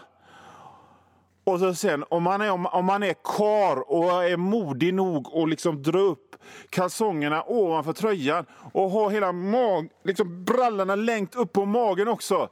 Och 1.45 1.59
så 1.59 1.75
sen, 1.75 2.05
om 2.09 2.23
man 2.23 2.41
är, 2.41 2.75
om 2.75 2.85
man 2.85 3.03
är 3.03 3.15
kar 3.25 3.93
och 3.93 4.25
är 4.25 4.37
modig 4.37 4.95
nog 4.95 5.37
att 5.37 5.49
liksom 5.49 5.83
dra 5.83 5.99
upp 5.99 6.37
kalsongerna 6.71 7.45
ovanför 7.47 7.93
tröjan 7.93 8.47
och 8.73 8.91
ha 8.91 9.09
hela 9.09 9.33
mag, 9.33 9.89
liksom 10.05 10.45
brallorna 10.45 10.95
längt 10.95 11.35
upp 11.35 11.53
på 11.53 11.65
magen 11.65 12.09
också. 12.09 12.49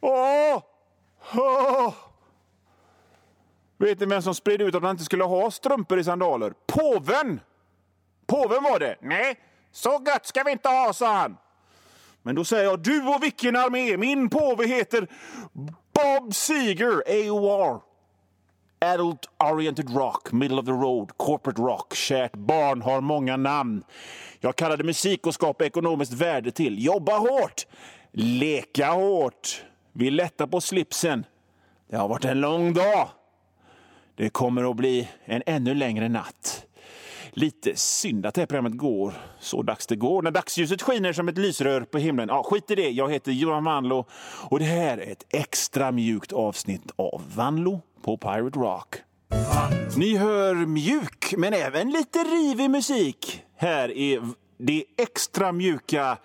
Åh! 0.00 0.62
Åh! 1.34 1.94
Vet 3.80 4.00
ni 4.00 4.06
vem 4.06 4.22
som 4.22 4.34
spred 4.34 4.62
ut 4.62 4.74
att 4.74 4.82
man 4.82 4.90
inte 4.90 5.04
skulle 5.04 5.24
ha 5.24 5.50
strumpor 5.50 5.98
i 5.98 6.04
sandaler? 6.04 6.52
Påven! 6.66 7.40
Påven 8.26 8.62
var 8.62 8.78
det. 8.78 8.96
Nej, 9.00 9.40
så 9.72 10.02
gött 10.06 10.26
ska 10.26 10.42
vi 10.42 10.52
inte 10.52 10.68
ha, 10.68 10.92
sa 10.92 11.12
han. 11.12 11.36
Men 12.22 12.34
då 12.34 12.44
säger 12.44 12.64
jag, 12.64 12.80
du 12.82 13.02
och 13.02 13.22
vilken 13.22 13.56
armé? 13.56 13.96
Min 13.96 14.30
påve 14.30 14.66
heter 14.66 15.08
Bob 15.92 16.34
Seger, 16.34 17.02
AOR. 17.06 17.80
Adult 18.80 19.28
Oriented 19.52 19.96
Rock, 19.96 20.32
Middle 20.32 20.60
of 20.60 20.66
the 20.66 20.72
Road, 20.72 21.10
Corporate 21.16 21.62
Rock, 21.62 21.94
Kärt 21.94 22.32
barn 22.32 22.82
har 22.82 23.00
många 23.00 23.36
namn. 23.36 23.84
Jag 24.40 24.56
kallade 24.56 24.84
musik 24.84 25.26
och 25.26 25.34
skapa 25.34 25.64
ekonomiskt 25.64 26.12
värde 26.12 26.50
till 26.50 26.84
jobba 26.84 27.18
hårt, 27.18 27.66
leka 28.12 28.90
hårt. 28.90 29.64
Vi 29.92 30.10
lättar 30.10 30.46
på 30.46 30.60
slipsen. 30.60 31.24
Det 31.90 31.96
har 31.96 32.08
varit 32.08 32.24
en 32.24 32.40
lång 32.40 32.72
dag. 32.72 33.08
Det 34.20 34.30
kommer 34.30 34.70
att 34.70 34.76
bli 34.76 35.08
en 35.24 35.42
ännu 35.46 35.74
längre 35.74 36.08
natt. 36.08 36.66
Lite 37.30 37.76
synd 37.76 38.26
att 38.26 38.34
det 38.34 38.40
här 38.40 38.46
programmet 38.46 38.76
går 38.76 39.14
så 39.38 39.62
dags 39.62 39.86
det 39.86 39.96
går. 39.96 40.22
När 40.22 40.30
dagsljuset 40.30 40.82
skiner 40.82 41.12
som 41.12 41.28
ett 41.28 41.38
lysrör 41.38 41.80
på 41.80 41.98
himlen. 41.98 42.28
Ja, 42.28 42.42
skit 42.42 42.70
i 42.70 42.74
det. 42.74 42.90
Jag 42.90 43.12
heter 43.12 43.32
Johan 43.32 43.64
Vanlo 43.64 44.06
och 44.50 44.58
det 44.58 44.64
här 44.64 44.98
är 44.98 45.12
ett 45.12 45.24
extra 45.28 45.92
mjukt 45.92 46.32
avsnitt 46.32 46.90
av 46.96 47.22
Vanlo 47.36 47.80
på 48.02 48.16
Pirate 48.16 48.58
Rock. 48.58 48.96
Ni 49.96 50.16
hör 50.16 50.54
mjuk, 50.54 51.34
men 51.36 51.54
även 51.54 51.90
lite 51.90 52.18
rivig 52.18 52.70
musik 52.70 53.42
här 53.56 53.90
i 53.90 54.20
det 54.58 54.84
extra 54.98 55.52
mjuka 55.52 56.18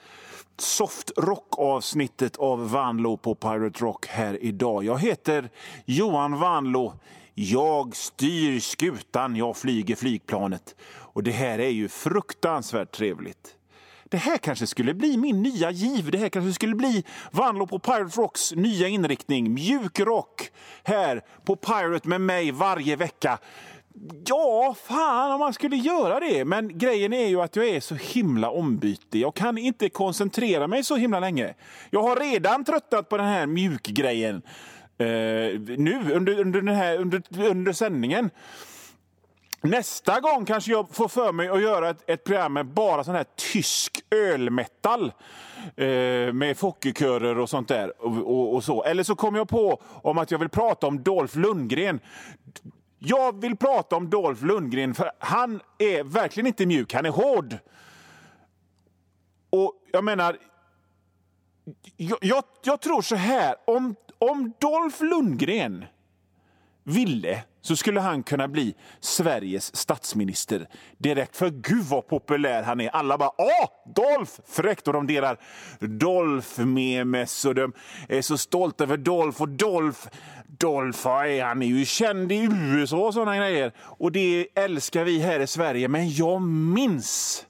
soft 0.58 1.12
rock-avsnittet 1.18 2.38
av 2.38 2.70
Vanlo 2.72 3.18
på 3.18 3.36
Pirate 3.36 3.84
Rock 3.84 4.08
här 4.08 4.44
idag. 4.44 4.84
Jag 4.84 5.00
heter 5.00 5.50
Johan 5.86 6.40
Vanlo. 6.40 6.94
Jag 7.38 7.96
styr 7.96 8.60
skutan, 8.60 9.36
jag 9.36 9.58
flyger 9.58 9.96
flygplanet. 9.96 10.76
Och 10.86 11.24
det 11.24 11.32
här 11.32 11.60
är 11.60 11.70
ju 11.70 11.88
fruktansvärt 11.88 12.92
trevligt. 12.92 13.56
Det 14.10 14.18
här 14.18 14.38
kanske 14.38 14.68
skulle 14.68 14.94
bli 14.94 15.18
min 15.18 15.44
nya 15.44 15.72
giv. 15.72 16.12
Det 16.12 16.18
här 16.18 16.30
kanske 16.30 16.54
skulle 16.54 16.76
bli 16.76 17.04
Vanlo 17.32 17.68
på 17.68 17.80
Pirate 17.80 18.22
Rocks 18.22 18.52
nya 18.52 18.88
inriktning. 18.88 19.54
Mjuk 19.54 20.00
rock 20.00 20.52
här 20.84 21.22
på 21.46 21.56
Pirate 21.56 22.10
med 22.10 22.22
mig 22.22 22.52
varje 22.52 22.96
vecka. 22.96 23.40
Ja, 24.26 24.76
fan 24.88 25.32
om 25.32 25.40
man 25.40 25.54
skulle 25.54 25.76
göra 25.76 26.20
det. 26.20 26.46
Men 26.46 26.78
grejen 26.78 27.14
är 27.14 27.28
ju 27.28 27.42
att 27.42 27.56
jag 27.56 27.68
är 27.68 27.80
så 27.80 27.96
himla 27.96 28.50
ombytlig. 28.50 29.22
Jag 29.22 29.36
kan 29.36 29.58
inte 29.58 29.90
koncentrera 29.90 30.68
mig 30.68 30.84
så 30.84 30.96
himla 30.96 31.20
länge. 31.20 31.54
Jag 31.90 32.02
har 32.02 32.16
redan 32.16 32.66
tröttat 32.66 33.10
på 33.10 33.18
den 33.18 33.28
här 33.28 33.46
mjukgrejen 33.46 34.42
eh, 34.98 35.60
nu 35.78 36.12
under, 36.14 36.40
under, 36.40 36.62
den 36.62 36.76
här, 36.76 36.98
under, 36.98 37.24
under 37.40 37.74
sändningen. 37.74 38.30
Nästa 39.62 40.20
gång 40.20 40.46
kanske 40.46 40.72
jag 40.72 40.90
får 40.90 41.08
för 41.08 41.32
mig 41.32 41.50
att 41.50 41.62
göra 41.62 41.90
ett, 41.90 42.10
ett 42.10 42.24
program 42.24 42.54
med 42.54 42.66
bara 42.66 43.04
sån 43.04 43.16
här 43.16 43.26
tysk 43.36 44.04
ölmetal. 44.10 45.12
Eh, 45.78 46.34
med 46.34 46.58
Fockekörer 46.58 47.40
och 47.40 47.50
sånt 47.50 47.68
där. 47.68 48.02
Och, 48.02 48.18
och, 48.18 48.56
och, 48.56 48.64
så. 48.64 48.84
Eller 48.84 49.04
så 49.04 49.16
kommer 49.16 49.38
jag 49.38 49.50
på 49.50 49.82
om 49.84 50.18
att 50.18 50.32
jag 50.32 50.40
vill 50.40 50.50
prata 50.50 50.88
om 50.88 51.04
Dolph 51.04 51.38
Lundgren. 51.38 52.00
Jag 53.00 53.42
vill 53.42 53.58
prata 53.58 53.96
om 53.96 54.10
Dolph 54.10 54.46
Lundgren 54.46 54.94
för 54.94 55.12
han 55.20 55.62
är 55.78 56.04
verkligen 56.04 56.48
inte 56.48 56.66
mjuk, 56.66 56.94
han 56.94 57.06
är 57.06 57.10
hård. 57.10 57.58
Och 59.50 59.74
jag 59.92 60.04
menar, 60.04 60.38
jag, 61.98 62.18
jag, 62.22 62.44
jag 62.64 62.82
tror 62.82 63.02
så 63.02 63.16
här, 63.16 63.56
om, 63.68 63.96
om 64.20 64.54
Dolph 64.60 65.04
Lundgren 65.04 65.86
ville 66.84 67.44
så 67.62 67.76
skulle 67.76 68.00
han 68.00 68.24
kunna 68.24 68.48
bli 68.48 68.76
Sveriges 69.00 69.76
statsminister 69.76 70.68
direkt. 70.98 71.38
För 71.38 71.50
gud 71.50 71.84
vad 71.84 72.08
populär 72.08 72.64
han 72.64 72.82
är. 72.82 72.90
Alla 72.90 73.18
bara 73.18 73.32
åh, 73.38 73.94
Dolph! 73.96 74.32
Fräckt! 74.46 74.88
Och 74.88 74.94
de 74.94 75.08
delar 75.08 75.40
Dolph-memes 75.80 77.48
och 77.48 77.56
de 77.56 77.74
är 78.10 78.22
så 78.22 78.38
stolta 78.38 78.84
över 78.84 78.98
Dolph. 78.98 79.42
Och 79.42 79.50
Dolph, 79.50 80.08
Dolph 80.48 81.08
är, 81.08 81.44
han 81.44 81.62
är 81.62 81.68
ju 81.68 81.86
känd 81.86 82.32
i 82.32 82.48
USA 82.52 82.98
och 82.98 83.14
sådana 83.14 83.38
grejer. 83.38 83.72
Och 83.80 84.12
det 84.12 84.48
älskar 84.56 85.04
vi 85.04 85.20
här 85.20 85.40
i 85.40 85.48
Sverige. 85.48 85.88
Men 85.88 86.10
jag 86.10 86.42
minns 86.42 87.46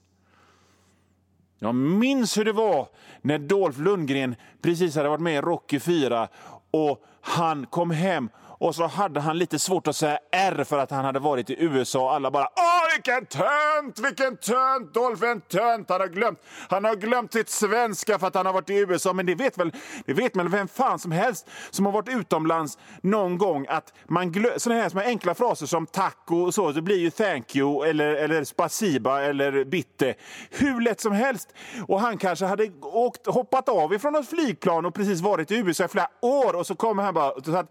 jag 1.58 1.74
minns 1.74 2.38
hur 2.38 2.44
det 2.44 2.52
var 2.52 2.88
när 3.22 3.38
Dolph 3.38 3.80
Lundgren 3.80 4.34
precis 4.62 4.96
hade 4.96 5.08
varit 5.08 5.20
med 5.20 5.34
i 5.34 5.40
Rocky 5.40 5.80
4 5.80 6.28
och 6.76 7.02
han 7.20 7.66
kom 7.66 7.90
hem 7.90 8.30
och 8.58 8.74
så 8.74 8.86
hade 8.86 9.20
han 9.20 9.38
lite 9.38 9.58
svårt 9.58 9.86
att 9.86 9.96
säga 9.96 10.18
R 10.32 10.64
för 10.64 10.78
att 10.78 10.90
han 10.90 11.04
hade 11.04 11.18
varit 11.18 11.50
i 11.50 11.56
USA. 11.58 12.14
Alla 12.14 12.30
bara 12.30 12.48
Åh, 12.56 12.75
vilken 12.96 13.26
tönt! 13.26 13.98
Vilken 13.98 14.36
tönt! 14.36 14.94
Dolph 14.94 15.24
är 15.24 15.28
en 15.28 15.40
tönt! 15.40 15.90
Han 15.90 16.00
har 16.00 16.08
glömt, 16.08 16.38
han 16.68 16.84
har 16.84 16.96
glömt 16.96 17.32
sitt 17.32 17.48
svenska 17.48 18.18
för 18.18 18.26
att 18.26 18.34
han 18.34 18.46
har 18.46 18.52
varit 18.52 18.70
i 18.70 18.74
USA. 18.74 19.12
Men 19.12 19.26
det 19.26 19.34
vet 19.34 19.58
väl, 19.58 19.72
det 20.06 20.12
vet 20.12 20.36
väl 20.36 20.48
vem 20.48 20.68
fan 20.68 20.98
som 20.98 21.12
helst 21.12 21.46
som 21.70 21.86
har 21.86 21.92
varit 21.92 22.08
utomlands 22.08 22.78
någon 23.00 23.38
gång 23.38 23.66
att 23.68 23.92
man 24.08 24.32
glömmer 24.32 24.58
sådana 24.58 24.82
här, 24.82 24.90
här 24.90 25.06
enkla 25.06 25.34
fraser 25.34 25.66
som 25.66 25.86
tack 25.86 26.30
och 26.30 26.54
så, 26.54 26.72
det 26.72 26.82
blir 26.82 26.98
ju 26.98 27.10
thank 27.10 27.56
you 27.56 27.86
eller, 27.86 28.14
eller 28.14 28.44
spasiba 28.44 29.22
eller 29.22 29.64
bitte. 29.64 30.14
Hur 30.50 30.80
lätt 30.80 31.00
som 31.00 31.12
helst. 31.12 31.54
Och 31.88 32.00
han 32.00 32.18
kanske 32.18 32.44
hade 32.44 32.70
åkt, 32.82 33.26
hoppat 33.26 33.68
av 33.68 33.94
ifrån 33.94 34.16
ett 34.16 34.28
flygplan 34.28 34.86
och 34.86 34.94
precis 34.94 35.20
varit 35.20 35.50
i 35.50 35.56
USA 35.56 35.84
i 35.84 35.88
flera 35.88 36.08
år 36.20 36.56
och 36.56 36.66
så 36.66 36.74
kommer 36.74 37.02
han 37.02 37.14
bara... 37.14 37.42
Så 37.42 37.56
att, 37.56 37.70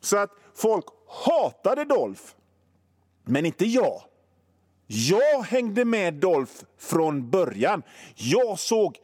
så 0.00 0.16
att 0.16 0.30
folk 0.56 0.84
hatade 1.08 1.84
Dolph. 1.84 2.22
Men 3.24 3.46
inte 3.46 3.64
jag. 3.64 4.02
Jag 4.86 5.42
hängde 5.42 5.84
med 5.84 6.14
Dolph 6.14 6.52
från 6.78 7.30
början. 7.30 7.82
Jag 8.14 8.58
såg 8.58 8.96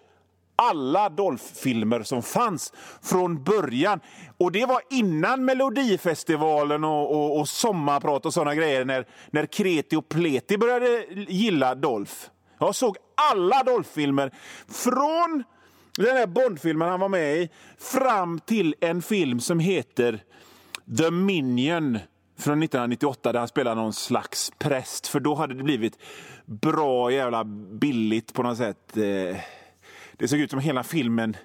alla 0.57 1.09
Dolph-filmer 1.09 2.03
som 2.03 2.23
fanns 2.23 2.73
från 3.03 3.45
början. 3.45 4.01
Och 4.39 4.53
Det 4.53 4.67
var 4.67 4.81
innan 4.91 5.45
Melodifestivalen 5.45 6.85
och, 6.85 7.11
och, 7.11 7.41
och 7.41 7.49
Sommarprat 7.49 8.27
och 8.27 8.35
såna 8.35 8.55
grejer 8.55 8.85
när, 8.85 9.07
när 9.31 9.47
Kreti 9.47 9.97
och 9.97 10.09
Pleti 10.09 10.59
började 10.59 11.05
gilla 11.29 11.75
Dolph. 11.75 12.15
Jag 12.59 12.75
såg 12.75 12.97
alla 13.33 13.63
Dolph-filmer 13.63 14.31
från 14.69 15.45
den 15.97 16.15
där 16.15 16.27
Bond-filmen 16.27 16.89
han 16.89 17.01
var 17.01 17.09
med 17.09 17.37
i 17.37 17.51
fram 17.79 18.41
till 18.41 18.75
en 18.81 19.03
film 19.03 19.41
som 19.41 19.59
heter 19.59 20.23
The 20.99 21.11
Minion 21.11 21.99
från 22.41 22.63
1998 22.63 23.33
där 23.33 23.39
han 23.39 23.49
spelar 23.49 23.75
någon 23.75 23.93
slags 23.93 24.53
präst. 24.59 25.07
För 25.07 25.21
då 25.21 25.35
hade 25.35 25.55
det 25.55 25.63
blivit 25.63 25.99
bra 26.45 27.13
jävla 27.13 27.45
billigt 27.81 28.33
på 28.33 28.43
något 28.43 28.59
sätt. 28.59 28.97
Eh, 28.97 29.37
det 30.13 30.29
såg 30.29 30.41
ut 30.41 30.51
som 30.51 30.61
hela 30.61 30.83
filmen 30.83 31.37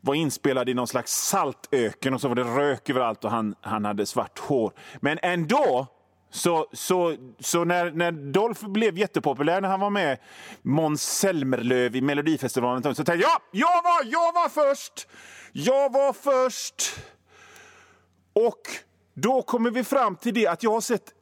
var 0.00 0.14
inspelad 0.14 0.68
i 0.68 0.74
någon 0.74 0.86
slags 0.86 1.12
saltöken 1.12 2.14
och 2.14 2.20
så 2.20 2.28
var 2.28 2.34
det 2.34 2.42
rök 2.42 2.90
överallt 2.90 3.24
och 3.24 3.30
han, 3.30 3.54
han 3.60 3.84
hade 3.84 4.06
svart 4.06 4.38
hår. 4.38 4.72
Men 5.00 5.18
ändå 5.22 5.86
så, 6.30 6.66
så, 6.72 7.16
så 7.40 7.64
när, 7.64 7.90
när 7.90 8.12
Dolph 8.12 8.68
blev 8.68 8.98
jättepopulär 8.98 9.60
när 9.60 9.68
han 9.68 9.80
var 9.80 9.90
med 9.90 10.18
Måns 10.62 11.02
Zelmerlöw 11.02 11.96
i 11.96 12.00
Melodifestivalen 12.00 12.82
så 12.82 12.94
tänkte 12.94 13.14
jag 13.14 13.40
jag 13.52 13.82
var, 13.82 14.04
jag 14.04 14.32
var 14.32 14.48
först! 14.48 15.08
Jag 15.52 15.92
var 15.92 16.12
först! 16.12 16.96
Och 18.32 18.60
då 19.14 19.42
kommer 19.42 19.70
vi 19.70 19.84
fram 19.84 20.16
till 20.16 20.34
det 20.34 20.46
att 20.46 20.62
jag 20.62 20.70
har 20.70 20.80
sett 20.80 21.12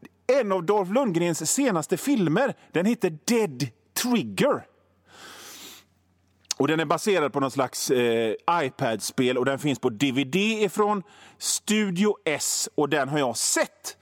en 0.41 0.53
av 0.53 0.65
Dolph 0.65 0.93
Lundgrens 0.93 1.51
senaste 1.51 1.97
filmer. 1.97 2.55
Den 2.73 2.87
heter 2.87 3.19
Dead 3.25 3.69
Trigger. 4.03 4.67
Och 6.57 6.69
Den 6.69 6.81
är 6.81 6.85
baserad 6.85 7.33
på 7.33 7.41
någon 7.41 7.51
slags 7.51 7.91
eh, 7.91 8.35
iPad-spel 8.51 9.39
och 9.39 9.45
den 9.45 9.59
finns 9.59 9.79
på 9.79 9.91
DVD 9.91 10.37
ifrån 10.37 11.03
Studio 11.39 12.17
S 12.25 12.69
och 12.75 12.89
den 12.89 13.09
har 13.09 13.19
jag 13.19 13.37
sett. 13.37 13.97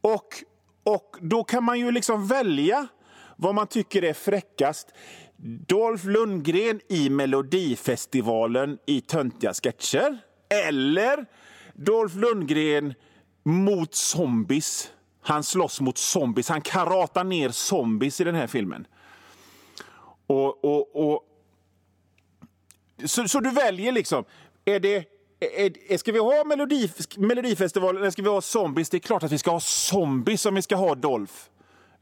Och, 0.00 0.28
och 0.84 1.16
Då 1.20 1.44
kan 1.44 1.64
man 1.64 1.78
ju 1.80 1.90
liksom 1.90 2.26
välja 2.26 2.86
vad 3.36 3.54
man 3.54 3.66
tycker 3.66 4.04
är 4.04 4.12
fräckast. 4.12 4.88
Dolph 5.66 6.06
Lundgren 6.06 6.80
i 6.88 7.10
Melodifestivalen 7.10 8.78
i 8.86 9.00
töntiga 9.00 9.54
sketcher. 9.54 10.18
Eller 10.68 11.26
Dolph 11.74 12.16
Lundgren 12.16 12.94
mot 13.42 13.94
zombies. 13.94 14.90
Han 15.22 15.44
slåss 15.44 15.80
mot 15.80 15.98
zombies. 15.98 16.48
Han 16.48 16.60
karatar 16.60 17.24
ner 17.24 17.48
zombies 17.48 18.20
i 18.20 18.24
den 18.24 18.34
här 18.34 18.46
filmen. 18.46 18.86
Och, 20.26 20.64
och, 20.64 21.10
och... 21.10 21.24
Så, 23.04 23.28
så 23.28 23.40
du 23.40 23.50
väljer 23.50 23.92
liksom. 23.92 24.24
Är 24.64 24.80
det 24.80 25.14
är, 25.40 25.96
ska 25.96 26.12
vi 26.12 26.18
ha 26.18 26.44
Melodi, 26.44 26.90
Melodifestivalen 27.16 28.02
eller 28.02 28.10
ska 28.10 28.22
vi 28.22 28.28
ha 28.28 28.40
zombies? 28.40 28.90
Det 28.90 28.96
är 28.96 28.98
klart 28.98 29.22
att 29.22 29.32
vi 29.32 29.38
ska 29.38 29.50
ha 29.50 29.60
zombies 29.60 30.46
om 30.46 30.54
vi 30.54 30.62
ska 30.62 30.76
ha 30.76 30.94
Dolph. 30.94 31.34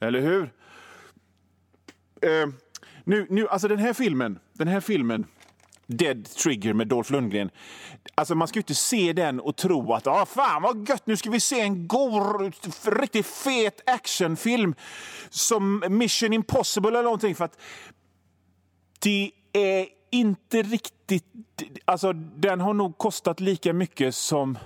Eller 0.01 0.21
hur? 0.21 0.43
Uh, 2.25 2.53
nu, 3.05 3.27
nu, 3.31 3.49
alltså 3.49 3.69
den 3.69 3.79
här 3.79 3.93
filmen, 3.93 4.39
den 4.53 4.69
här 4.69 4.81
filmen 4.81 5.27
Dead 5.87 6.25
Trigger 6.25 6.75
med 6.75 6.89
Dolph 6.89 7.13
Lundgren. 7.13 7.51
Alltså 8.15 8.35
man 8.35 8.49
ska 8.49 8.57
ju 8.57 8.61
inte 8.61 8.75
se 8.75 9.13
den 9.13 9.41
och 9.41 9.57
tro 9.57 9.93
att 9.93 10.07
ah, 10.07 10.27
fan 10.27 10.63
vad 10.63 10.89
gött, 10.89 11.07
nu 11.07 11.17
ska 11.17 11.31
vi 11.31 11.41
se 11.41 11.61
en 11.61 11.89
god, 11.89 12.55
riktigt 12.85 13.27
fet 13.27 13.81
actionfilm 13.87 14.75
som 15.31 15.85
Mission 15.89 16.33
Impossible 16.33 16.89
eller 16.89 17.03
någonting. 17.03 17.35
För 17.35 17.45
att 17.45 17.61
det 19.03 19.31
är 19.53 19.87
inte 20.11 20.63
riktigt... 20.63 21.25
Alltså 21.85 22.13
den 22.13 22.61
har 22.61 22.75
nog 22.75 22.99
kostat 22.99 23.41
lika 23.41 23.73
mycket 23.73 24.15
som 24.15 24.59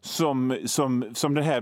som, 0.00 0.58
som, 0.66 1.04
som 1.14 1.34
den 1.34 1.44
här 1.44 1.60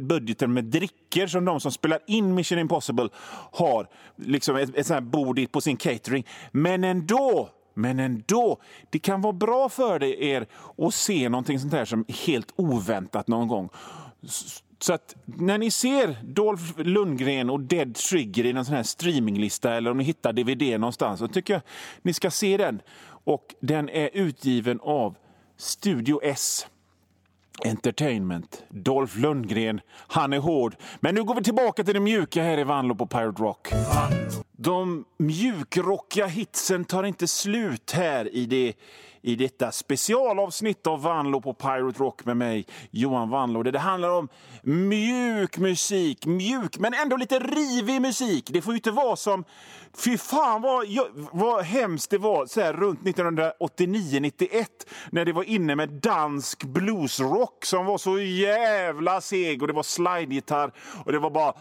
budgeten 0.00 0.52
med 0.52 0.64
drickor 0.64 1.26
som 1.26 1.44
de 1.44 1.60
som 1.60 1.72
spelar 1.72 1.98
in 2.06 2.34
Mission 2.34 2.58
Impossible 2.58 3.08
har. 3.52 3.88
Liksom 4.16 4.56
ett, 4.56 4.76
ett 4.76 4.86
sånt 4.86 4.94
här 4.94 5.10
bord 5.10 5.52
på 5.52 5.60
sin 5.60 5.76
catering. 5.76 6.26
Men 6.52 6.84
ändå, 6.84 7.50
men 7.74 7.98
ändå, 7.98 8.60
det 8.90 8.98
kan 8.98 9.20
vara 9.20 9.32
bra 9.32 9.68
för 9.68 10.02
er 10.02 10.46
att 10.78 10.94
se 10.94 11.28
någonting 11.28 11.60
sånt 11.60 11.72
här 11.72 11.84
som 11.84 12.04
helt 12.26 12.52
oväntat 12.56 13.28
någon 13.28 13.48
gång. 13.48 13.68
Så 14.78 14.92
att 14.92 15.16
när 15.24 15.58
ni 15.58 15.70
ser 15.70 16.16
Dolph 16.22 16.80
Lundgren 16.80 17.50
och 17.50 17.60
Dead 17.60 17.94
Trigger 17.94 18.46
i 18.46 18.50
en 18.50 18.64
sån 18.64 18.74
här 18.74 18.82
streaminglista 18.82 19.74
eller 19.74 19.90
om 19.90 19.98
ni 19.98 20.04
hittar 20.04 20.32
DVD 20.32 20.80
någonstans 20.80 21.18
så 21.18 21.28
tycker 21.28 21.54
jag 21.54 21.62
ni 22.02 22.12
ska 22.12 22.30
se 22.30 22.56
den. 22.56 22.80
Och 23.06 23.54
den 23.60 23.88
är 23.88 24.10
utgiven 24.12 24.80
av 24.80 25.16
Studio 25.56 26.20
S. 26.22 26.66
Entertainment. 27.64 28.62
Dolph 28.68 29.18
Lundgren, 29.18 29.80
han 30.06 30.32
är 30.32 30.38
hård. 30.38 30.76
Men 31.00 31.14
nu 31.14 31.24
går 31.24 31.34
vi 31.34 31.42
tillbaka 31.42 31.84
till 31.84 31.94
det 31.94 32.00
mjuka 32.00 32.42
här 32.42 32.58
i 32.58 32.64
Vanlo 32.64 32.94
på 32.94 33.06
Pirate 33.06 33.42
Rock. 33.42 33.68
De 34.56 35.04
mjukrockiga 35.18 36.26
hitsen 36.26 36.84
tar 36.84 37.04
inte 37.04 37.28
slut 37.28 37.92
här 37.92 38.34
i 38.34 38.46
det 38.46 38.72
i 39.24 39.36
detta 39.36 39.72
specialavsnitt 39.72 40.86
av 40.86 41.02
Vanlo 41.02 41.40
på 41.40 41.54
Pirate 41.54 41.98
Rock 41.98 42.24
med 42.24 42.36
mig, 42.36 42.66
Johan 42.90 43.30
Vanlo. 43.30 43.62
Det, 43.62 43.70
det 43.70 43.78
handlar 43.78 44.10
om 44.10 44.28
mjuk 44.62 45.58
musik, 45.58 46.26
mjuk 46.26 46.78
men 46.78 46.94
ändå 46.94 47.16
lite 47.16 47.38
rivig 47.38 48.02
musik. 48.02 48.50
Det 48.52 48.62
får 48.62 48.72
ju 48.72 48.78
inte 48.78 48.90
vara 48.90 49.16
som... 49.16 49.44
Fy 49.96 50.18
fan 50.18 50.62
vad, 50.62 50.86
vad 51.32 51.64
hemskt 51.64 52.10
det 52.10 52.18
var 52.18 52.46
så 52.46 52.60
här, 52.60 52.72
runt 52.72 53.00
1989-91 53.00 54.66
när 55.10 55.24
det 55.24 55.32
var 55.32 55.44
inne 55.44 55.76
med 55.76 55.88
dansk 55.88 56.64
bluesrock 56.64 57.64
som 57.64 57.86
var 57.86 57.98
så 57.98 58.18
jävla 58.18 59.20
seg 59.20 59.62
och 59.62 59.68
det 59.68 59.74
var 59.74 59.82
slidegitarr 59.82 60.72
och 61.04 61.12
det 61.12 61.18
var 61.18 61.30
bara... 61.30 61.54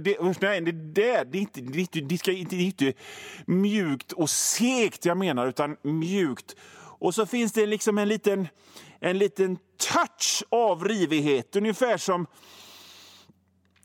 Det, 0.00 0.16
nej, 0.40 0.60
det, 0.60 0.72
där... 0.72 1.24
det, 1.24 1.38
är 1.38 1.40
inte, 1.40 1.60
det, 1.60 1.78
är 1.78 1.80
inte, 1.80 2.00
det, 2.00 2.18
ska 2.18 2.32
inte, 2.32 2.56
det 2.56 2.62
är 2.62 2.66
inte 2.66 2.92
mjukt 3.46 4.12
och 4.12 4.30
segt 4.30 5.04
jag 5.04 5.16
menar, 5.16 5.46
utan 5.46 5.76
mjukt. 5.82 6.56
Och 7.00 7.14
så 7.14 7.26
finns 7.26 7.52
det 7.52 7.66
liksom 7.66 7.98
en 7.98 8.08
liten, 8.08 8.48
en 9.00 9.18
liten 9.18 9.58
touch 9.92 10.44
av 10.48 10.84
rivighet, 10.84 11.56
ungefär 11.56 11.96
som 11.96 12.26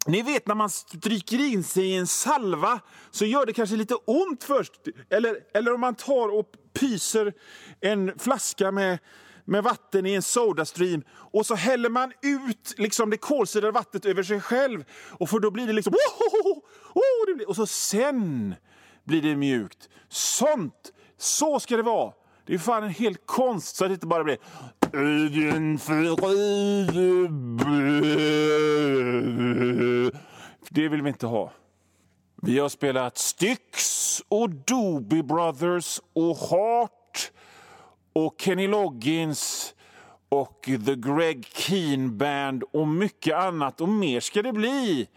ni 0.06 0.22
vet 0.22 0.48
när 0.48 0.56
man 0.56 0.70
stryker 0.70 1.40
in 1.40 1.64
sig 1.64 1.86
i 1.86 1.96
en 1.96 2.08
salva 2.08 2.80
så 3.12 3.26
gör 3.26 3.46
det 3.46 3.54
kanske 3.54 3.76
lite 3.76 3.96
ont 3.96 4.44
först. 4.44 4.72
Eller, 5.10 5.38
eller 5.54 5.74
om 5.74 5.82
man 5.82 5.96
tar 5.96 6.40
och 6.40 6.46
pyser 6.74 7.34
en 7.82 8.20
flaska 8.20 8.72
med 8.72 9.00
med 9.46 9.64
vatten 9.64 10.06
i 10.06 10.14
en 10.14 10.22
Sodastream 10.22 11.04
och 11.10 11.46
så 11.46 11.56
häller 11.56 11.90
man 11.90 12.12
ut 12.22 12.74
liksom 12.78 13.10
det 13.10 13.18
kolsyrade 13.18 13.72
vattnet 13.72 14.06
över 14.06 14.24
sig 14.24 14.42
själv. 14.42 14.84
Och 15.10 15.30
för 15.30 15.40
då 15.40 15.52
blir 15.52 15.68
det 15.68 15.74
liksom... 15.74 15.94
Oh, 15.94 16.52
oh, 16.52 16.58
oh, 16.94 17.48
och 17.48 17.56
så 17.56 17.68
sen 17.68 18.56
blir 19.04 19.22
det 19.22 19.36
mjukt. 19.36 19.90
Sånt! 20.10 20.94
Så 21.18 21.60
ska 21.60 21.78
det 21.78 21.84
vara. 21.84 22.14
Det 22.46 22.54
är 22.54 22.58
fan 22.58 22.84
en 22.84 22.90
hel 22.90 23.16
konst 23.16 23.76
så 23.76 23.86
att 23.86 23.90
det 23.90 23.94
inte 23.94 24.08
bara 24.08 24.24
blir... 24.24 24.38
Det 30.70 30.88
vill 30.88 31.02
vi 31.02 31.10
inte 31.10 31.28
ha. 31.28 31.52
Vi 32.42 32.60
har 32.60 32.70
spelat 32.70 33.18
Styx 33.18 34.22
och 34.28 34.50
Doobie 34.50 35.24
Brothers 35.24 36.02
och 36.14 36.38
Heart 36.38 36.92
och 38.14 38.36
Kenny 38.42 38.68
Loggins 38.68 39.74
och 40.30 40.62
The 40.62 40.96
Greg 40.96 41.46
Keen 41.46 42.18
Band 42.18 42.64
och 42.64 42.88
mycket 42.88 43.36
annat. 43.36 43.82
Och 43.82 43.90
mer 43.90 44.20
ska 44.20 44.42
det 44.42 44.54
bli 44.54 45.08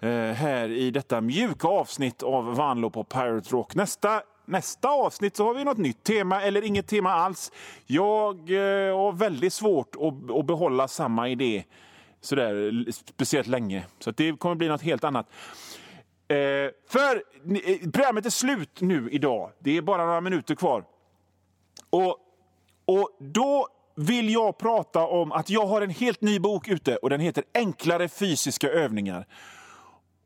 eh, 0.00 0.10
här 0.10 0.70
i 0.70 0.90
detta 0.90 1.20
mjuka 1.20 1.68
avsnitt 1.68 2.22
av 2.22 2.56
Vanlo 2.56 2.90
på 2.90 3.04
Pirate 3.04 3.50
Rock. 3.50 3.74
Nästa, 3.74 4.22
nästa 4.44 4.88
avsnitt 4.88 5.36
så 5.36 5.44
har 5.44 5.54
vi 5.54 5.64
något 5.64 5.78
nytt 5.78 6.04
tema, 6.04 6.42
eller 6.42 6.64
inget 6.64 6.86
tema 6.86 7.10
alls. 7.10 7.52
Jag 7.86 8.34
eh, 8.50 8.96
har 8.96 9.12
väldigt 9.12 9.52
svårt 9.52 9.96
att, 9.96 10.36
att 10.36 10.46
behålla 10.46 10.88
samma 10.88 11.28
idé 11.28 11.64
sådär 12.20 12.84
speciellt 12.92 13.48
länge. 13.48 13.84
Så 13.98 14.10
det 14.10 14.38
kommer 14.38 14.54
bli 14.54 14.68
något 14.68 14.82
helt 14.82 15.04
annat. 15.04 15.26
Eh, 16.28 16.36
för 16.88 17.22
eh, 17.64 17.90
programmet 17.92 18.26
är 18.26 18.30
slut 18.30 18.80
nu 18.80 19.08
idag. 19.10 19.50
Det 19.58 19.76
är 19.76 19.82
bara 19.82 20.06
några 20.06 20.20
minuter 20.20 20.54
kvar. 20.54 20.84
Och, 21.90 22.16
och 22.84 23.10
då 23.20 23.68
vill 23.94 24.30
jag 24.30 24.58
prata 24.58 25.06
om 25.06 25.32
att 25.32 25.50
jag 25.50 25.66
har 25.66 25.82
en 25.82 25.90
helt 25.90 26.20
ny 26.20 26.38
bok 26.38 26.68
ute 26.68 26.96
och 26.96 27.10
den 27.10 27.20
heter 27.20 27.44
Enklare 27.54 28.08
fysiska 28.08 28.68
övningar. 28.68 29.26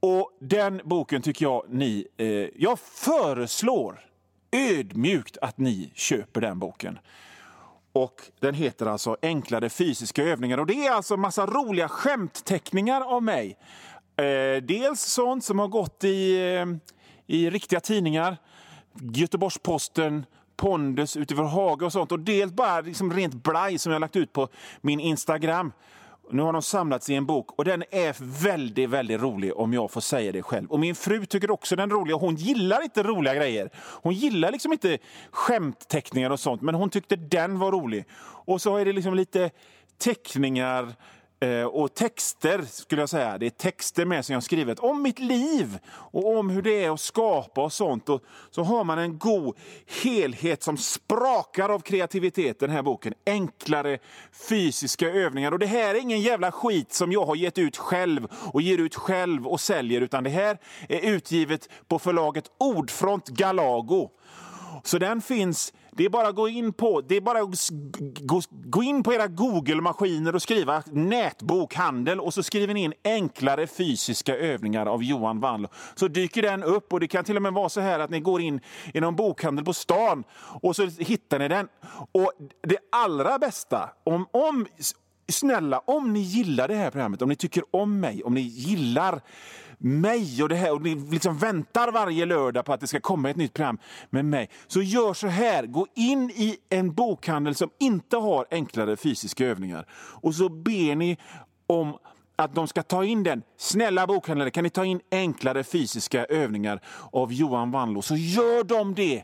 Och 0.01 0.31
Den 0.41 0.81
boken 0.85 1.23
tycker 1.23 1.45
jag 1.45 1.65
ni... 1.69 2.07
Eh, 2.17 2.27
jag 2.57 2.79
föreslår 2.79 4.01
ödmjukt 4.53 5.39
att 5.41 5.59
ni 5.59 5.91
köper 5.95 6.41
den 6.41 6.59
boken. 6.59 6.99
Och 7.93 8.23
Den 8.41 8.55
heter 8.55 8.87
alltså 8.87 9.17
Enklare 9.23 9.71
fysiska 9.71 10.23
övningar. 10.23 10.59
Och 10.59 10.67
Det 10.67 10.87
är 10.87 10.93
alltså 10.93 11.17
massa 11.17 11.47
roliga 11.47 11.89
skämtteckningar 11.89 13.01
av 13.01 13.23
mig. 13.23 13.59
Eh, 14.17 14.63
dels 14.63 15.01
sånt 15.01 15.45
som 15.45 15.59
har 15.59 15.69
gått 15.69 16.05
i, 16.05 16.47
eh, 16.57 16.67
i 17.27 17.51
riktiga 17.51 17.81
tidningar. 17.81 18.37
Göteborgs-Posten, 19.01 20.27
pondus 20.63 21.17
utifrån 21.17 21.47
Haga 21.47 21.87
och 21.87 21.93
sånt. 21.93 22.13
Och 22.13 22.21
dels 22.21 22.53
bara 22.53 22.81
liksom 22.81 23.13
rent 23.13 23.35
blaj 23.35 23.79
som 23.79 23.93
jag 23.93 24.01
lagt 24.01 24.17
ut 24.17 24.33
på 24.33 24.49
min 24.81 25.01
Instagram. 25.01 25.73
Nu 26.31 26.43
har 26.43 26.53
de 26.53 26.63
samlats 26.63 27.11
i 27.11 27.15
en 27.15 27.27
bok 27.27 27.59
och 27.59 27.65
den 27.65 27.85
är 27.91 28.43
väldigt, 28.43 28.91
väldigt 28.91 29.21
rolig 29.21 29.57
om 29.57 29.73
jag 29.73 29.91
får 29.91 30.01
säga 30.01 30.33
det 30.33 30.43
själv. 30.43 30.71
Och 30.71 30.81
min 30.81 30.95
fru 30.95 31.27
tycker 31.27 31.51
också 31.51 31.77
den 31.77 31.91
är 31.91 31.95
rolig 31.95 32.15
och 32.15 32.21
hon 32.21 32.35
gillar 32.35 32.83
inte 32.83 33.03
roliga 33.03 33.35
grejer. 33.35 33.71
Hon 33.77 34.15
gillar 34.15 34.53
liksom 34.53 34.73
inte 34.73 34.99
skämtteckningar 35.31 36.31
och 36.31 36.41
sånt, 36.41 36.63
men 36.63 36.75
hon 36.75 36.91
tyckte 36.91 37.17
den 37.17 37.59
var 37.59 37.73
rolig. 37.73 38.05
Och 38.45 38.61
så 38.61 38.77
är 38.77 38.85
det 38.85 38.93
liksom 38.93 39.15
lite 39.15 39.51
teckningar 39.99 40.95
Eh, 41.43 41.65
och 41.65 41.95
texter, 41.95 42.63
skulle 42.63 43.03
jag 43.03 43.09
säga. 43.09 43.39
Det 43.39 43.47
är 43.47 43.51
texter 43.51 44.05
med 44.05 44.25
som 44.25 44.33
jag 44.33 44.43
skrivit 44.43 44.79
om 44.79 45.03
mitt 45.03 45.19
liv 45.19 45.79
och 45.89 46.39
om 46.39 46.51
hur 46.51 46.63
det 46.63 46.85
är 46.85 46.91
att 46.91 47.01
skapa 47.01 47.65
och 47.65 47.73
sånt. 47.73 48.09
Och 48.09 48.23
så 48.51 48.63
har 48.63 48.85
man 48.85 48.99
en 48.99 49.19
god 49.19 49.57
helhet 50.03 50.63
som 50.63 50.77
sprakar 50.77 51.69
av 51.69 51.81
kreativitet, 51.81 52.61
den 52.61 52.71
här 52.71 52.83
boken. 52.83 53.15
Enklare 53.27 53.99
fysiska 54.49 55.11
övningar. 55.11 55.53
Och 55.53 55.59
det 55.59 55.67
här 55.67 55.95
är 55.95 56.01
ingen 56.01 56.21
jävla 56.21 56.53
skit 56.53 56.93
som 56.93 57.13
jag 57.13 57.25
har 57.25 57.37
gett 57.37 57.59
ut 57.59 57.77
själv 57.77 58.27
och 58.53 58.63
ger 58.63 58.79
ut 58.79 58.95
själv 58.95 59.47
och 59.47 59.61
säljer, 59.61 60.01
utan 60.01 60.25
det 60.25 60.31
här 60.31 60.59
är 60.89 61.11
utgivet 61.11 61.69
på 61.89 61.99
förlaget 61.99 62.45
Ordfront 62.59 63.29
Galago. 63.29 64.11
Så 64.83 64.99
den 64.99 65.21
finns 65.21 65.73
det 65.97 66.05
är 66.05 66.09
bara 66.09 66.29
att 66.29 66.35
gå 66.35 66.49
in 66.49 66.73
på, 66.73 67.01
det 67.01 67.17
är 67.17 67.21
bara 67.21 67.41
gå, 68.21 68.41
gå 68.51 68.83
in 68.83 69.03
på 69.03 69.15
era 69.15 69.27
Google-maskiner 69.27 70.35
och 70.35 70.43
skriva 70.43 70.83
nätbokhandel 70.87 72.21
och 72.21 72.35
så 72.35 72.43
skriver 72.43 72.75
ni 72.75 72.83
in 72.83 72.95
enklare 73.05 73.67
fysiska 73.67 74.37
övningar 74.37 74.87
av 74.87 75.03
Johan 75.03 75.41
Wall. 75.41 75.69
Så 75.95 76.09
dyker 76.09 76.43
den 76.43 76.63
upp 76.63 76.93
och 76.93 77.01
det 77.01 77.09
kan 77.09 77.25
till 77.25 77.37
och 77.37 77.43
med 77.43 77.53
vara 77.53 77.69
så 77.69 77.81
här 77.81 77.99
att 77.99 78.11
ni 78.11 78.21
går 78.21 78.41
in 78.41 78.61
i 78.95 79.01
någon 79.01 79.17
bokhandel 79.17 79.65
på 79.65 79.73
stan 79.73 80.25
och 80.63 80.77
så 80.77 80.87
hittar 80.87 81.39
ni 81.39 81.49
den. 81.49 81.69
Och 82.13 82.33
det 82.63 82.79
allra 82.93 83.39
bästa, 83.39 83.91
om, 84.05 84.27
om 84.31 84.67
snälla, 85.29 85.79
om 85.79 86.13
ni 86.13 86.21
gillar 86.21 86.69
det 86.69 86.75
här 86.75 86.91
programmet, 86.91 87.23
om 87.23 87.29
ni 87.29 87.37
tycker 87.37 87.65
om 87.71 88.01
mig, 88.01 88.23
om 88.23 88.35
ni 88.35 88.41
gillar 88.41 89.21
mig 89.83 90.43
och 90.43 90.49
det 90.49 90.55
här 90.55 90.73
och 90.73 90.83
ni 90.83 90.95
liksom 90.95 91.39
väntar 91.39 91.93
varje 91.93 92.27
lördag 92.27 92.65
på 92.65 92.73
att 92.73 92.81
det 92.81 92.87
ska 92.87 93.01
komma 93.01 93.31
ett 93.31 93.37
nytt 93.37 93.53
program 93.53 93.79
med 94.11 94.25
mig. 94.25 94.51
Så 94.67 94.83
gör 94.83 95.15
så 95.15 95.27
här, 95.27 95.67
gå 95.67 95.87
in 95.95 96.31
i 96.31 96.57
en 96.69 96.95
bokhandel 96.95 97.55
som 97.55 97.71
inte 97.81 98.17
har 98.17 98.47
enklare 98.51 98.97
fysiska 98.97 99.47
övningar 99.47 99.87
och 99.95 100.35
så 100.35 100.49
ber 100.49 100.95
ni 100.95 101.19
om 101.67 101.99
att 102.37 102.55
de 102.55 102.69
ska 102.69 102.83
ta 102.83 103.05
in 103.05 103.23
den. 103.23 103.43
Snälla 103.57 104.07
bokhandlare, 104.07 104.51
kan 104.51 104.65
ni 104.65 104.71
ta 104.71 104.85
in 104.85 105.01
enklare 105.11 105.65
fysiska 105.65 106.25
övningar 106.25 106.81
av 107.13 107.33
Johan 107.33 107.71
Wanlo? 107.71 108.03
Så 108.03 108.17
gör 108.17 108.65
de 108.65 108.95
det! 108.95 109.23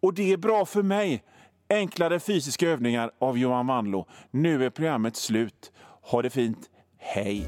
Och 0.00 0.14
det 0.14 0.32
är 0.32 0.36
bra 0.36 0.64
för 0.64 0.82
mig. 0.82 1.22
Enklare 1.68 2.20
fysiska 2.20 2.68
övningar 2.68 3.10
av 3.20 3.38
Johan 3.38 3.66
Wanlo. 3.66 4.06
Nu 4.30 4.64
är 4.64 4.70
programmet 4.70 5.16
slut. 5.16 5.72
Ha 6.02 6.22
det 6.22 6.30
fint. 6.30 6.58
Hej! 6.98 7.46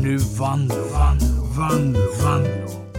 Nu 0.00 0.18
Vanlo, 0.36 0.88
Vanlo, 0.92 1.48
Vanlo, 1.54 2.00
Vanlo. 2.22 2.89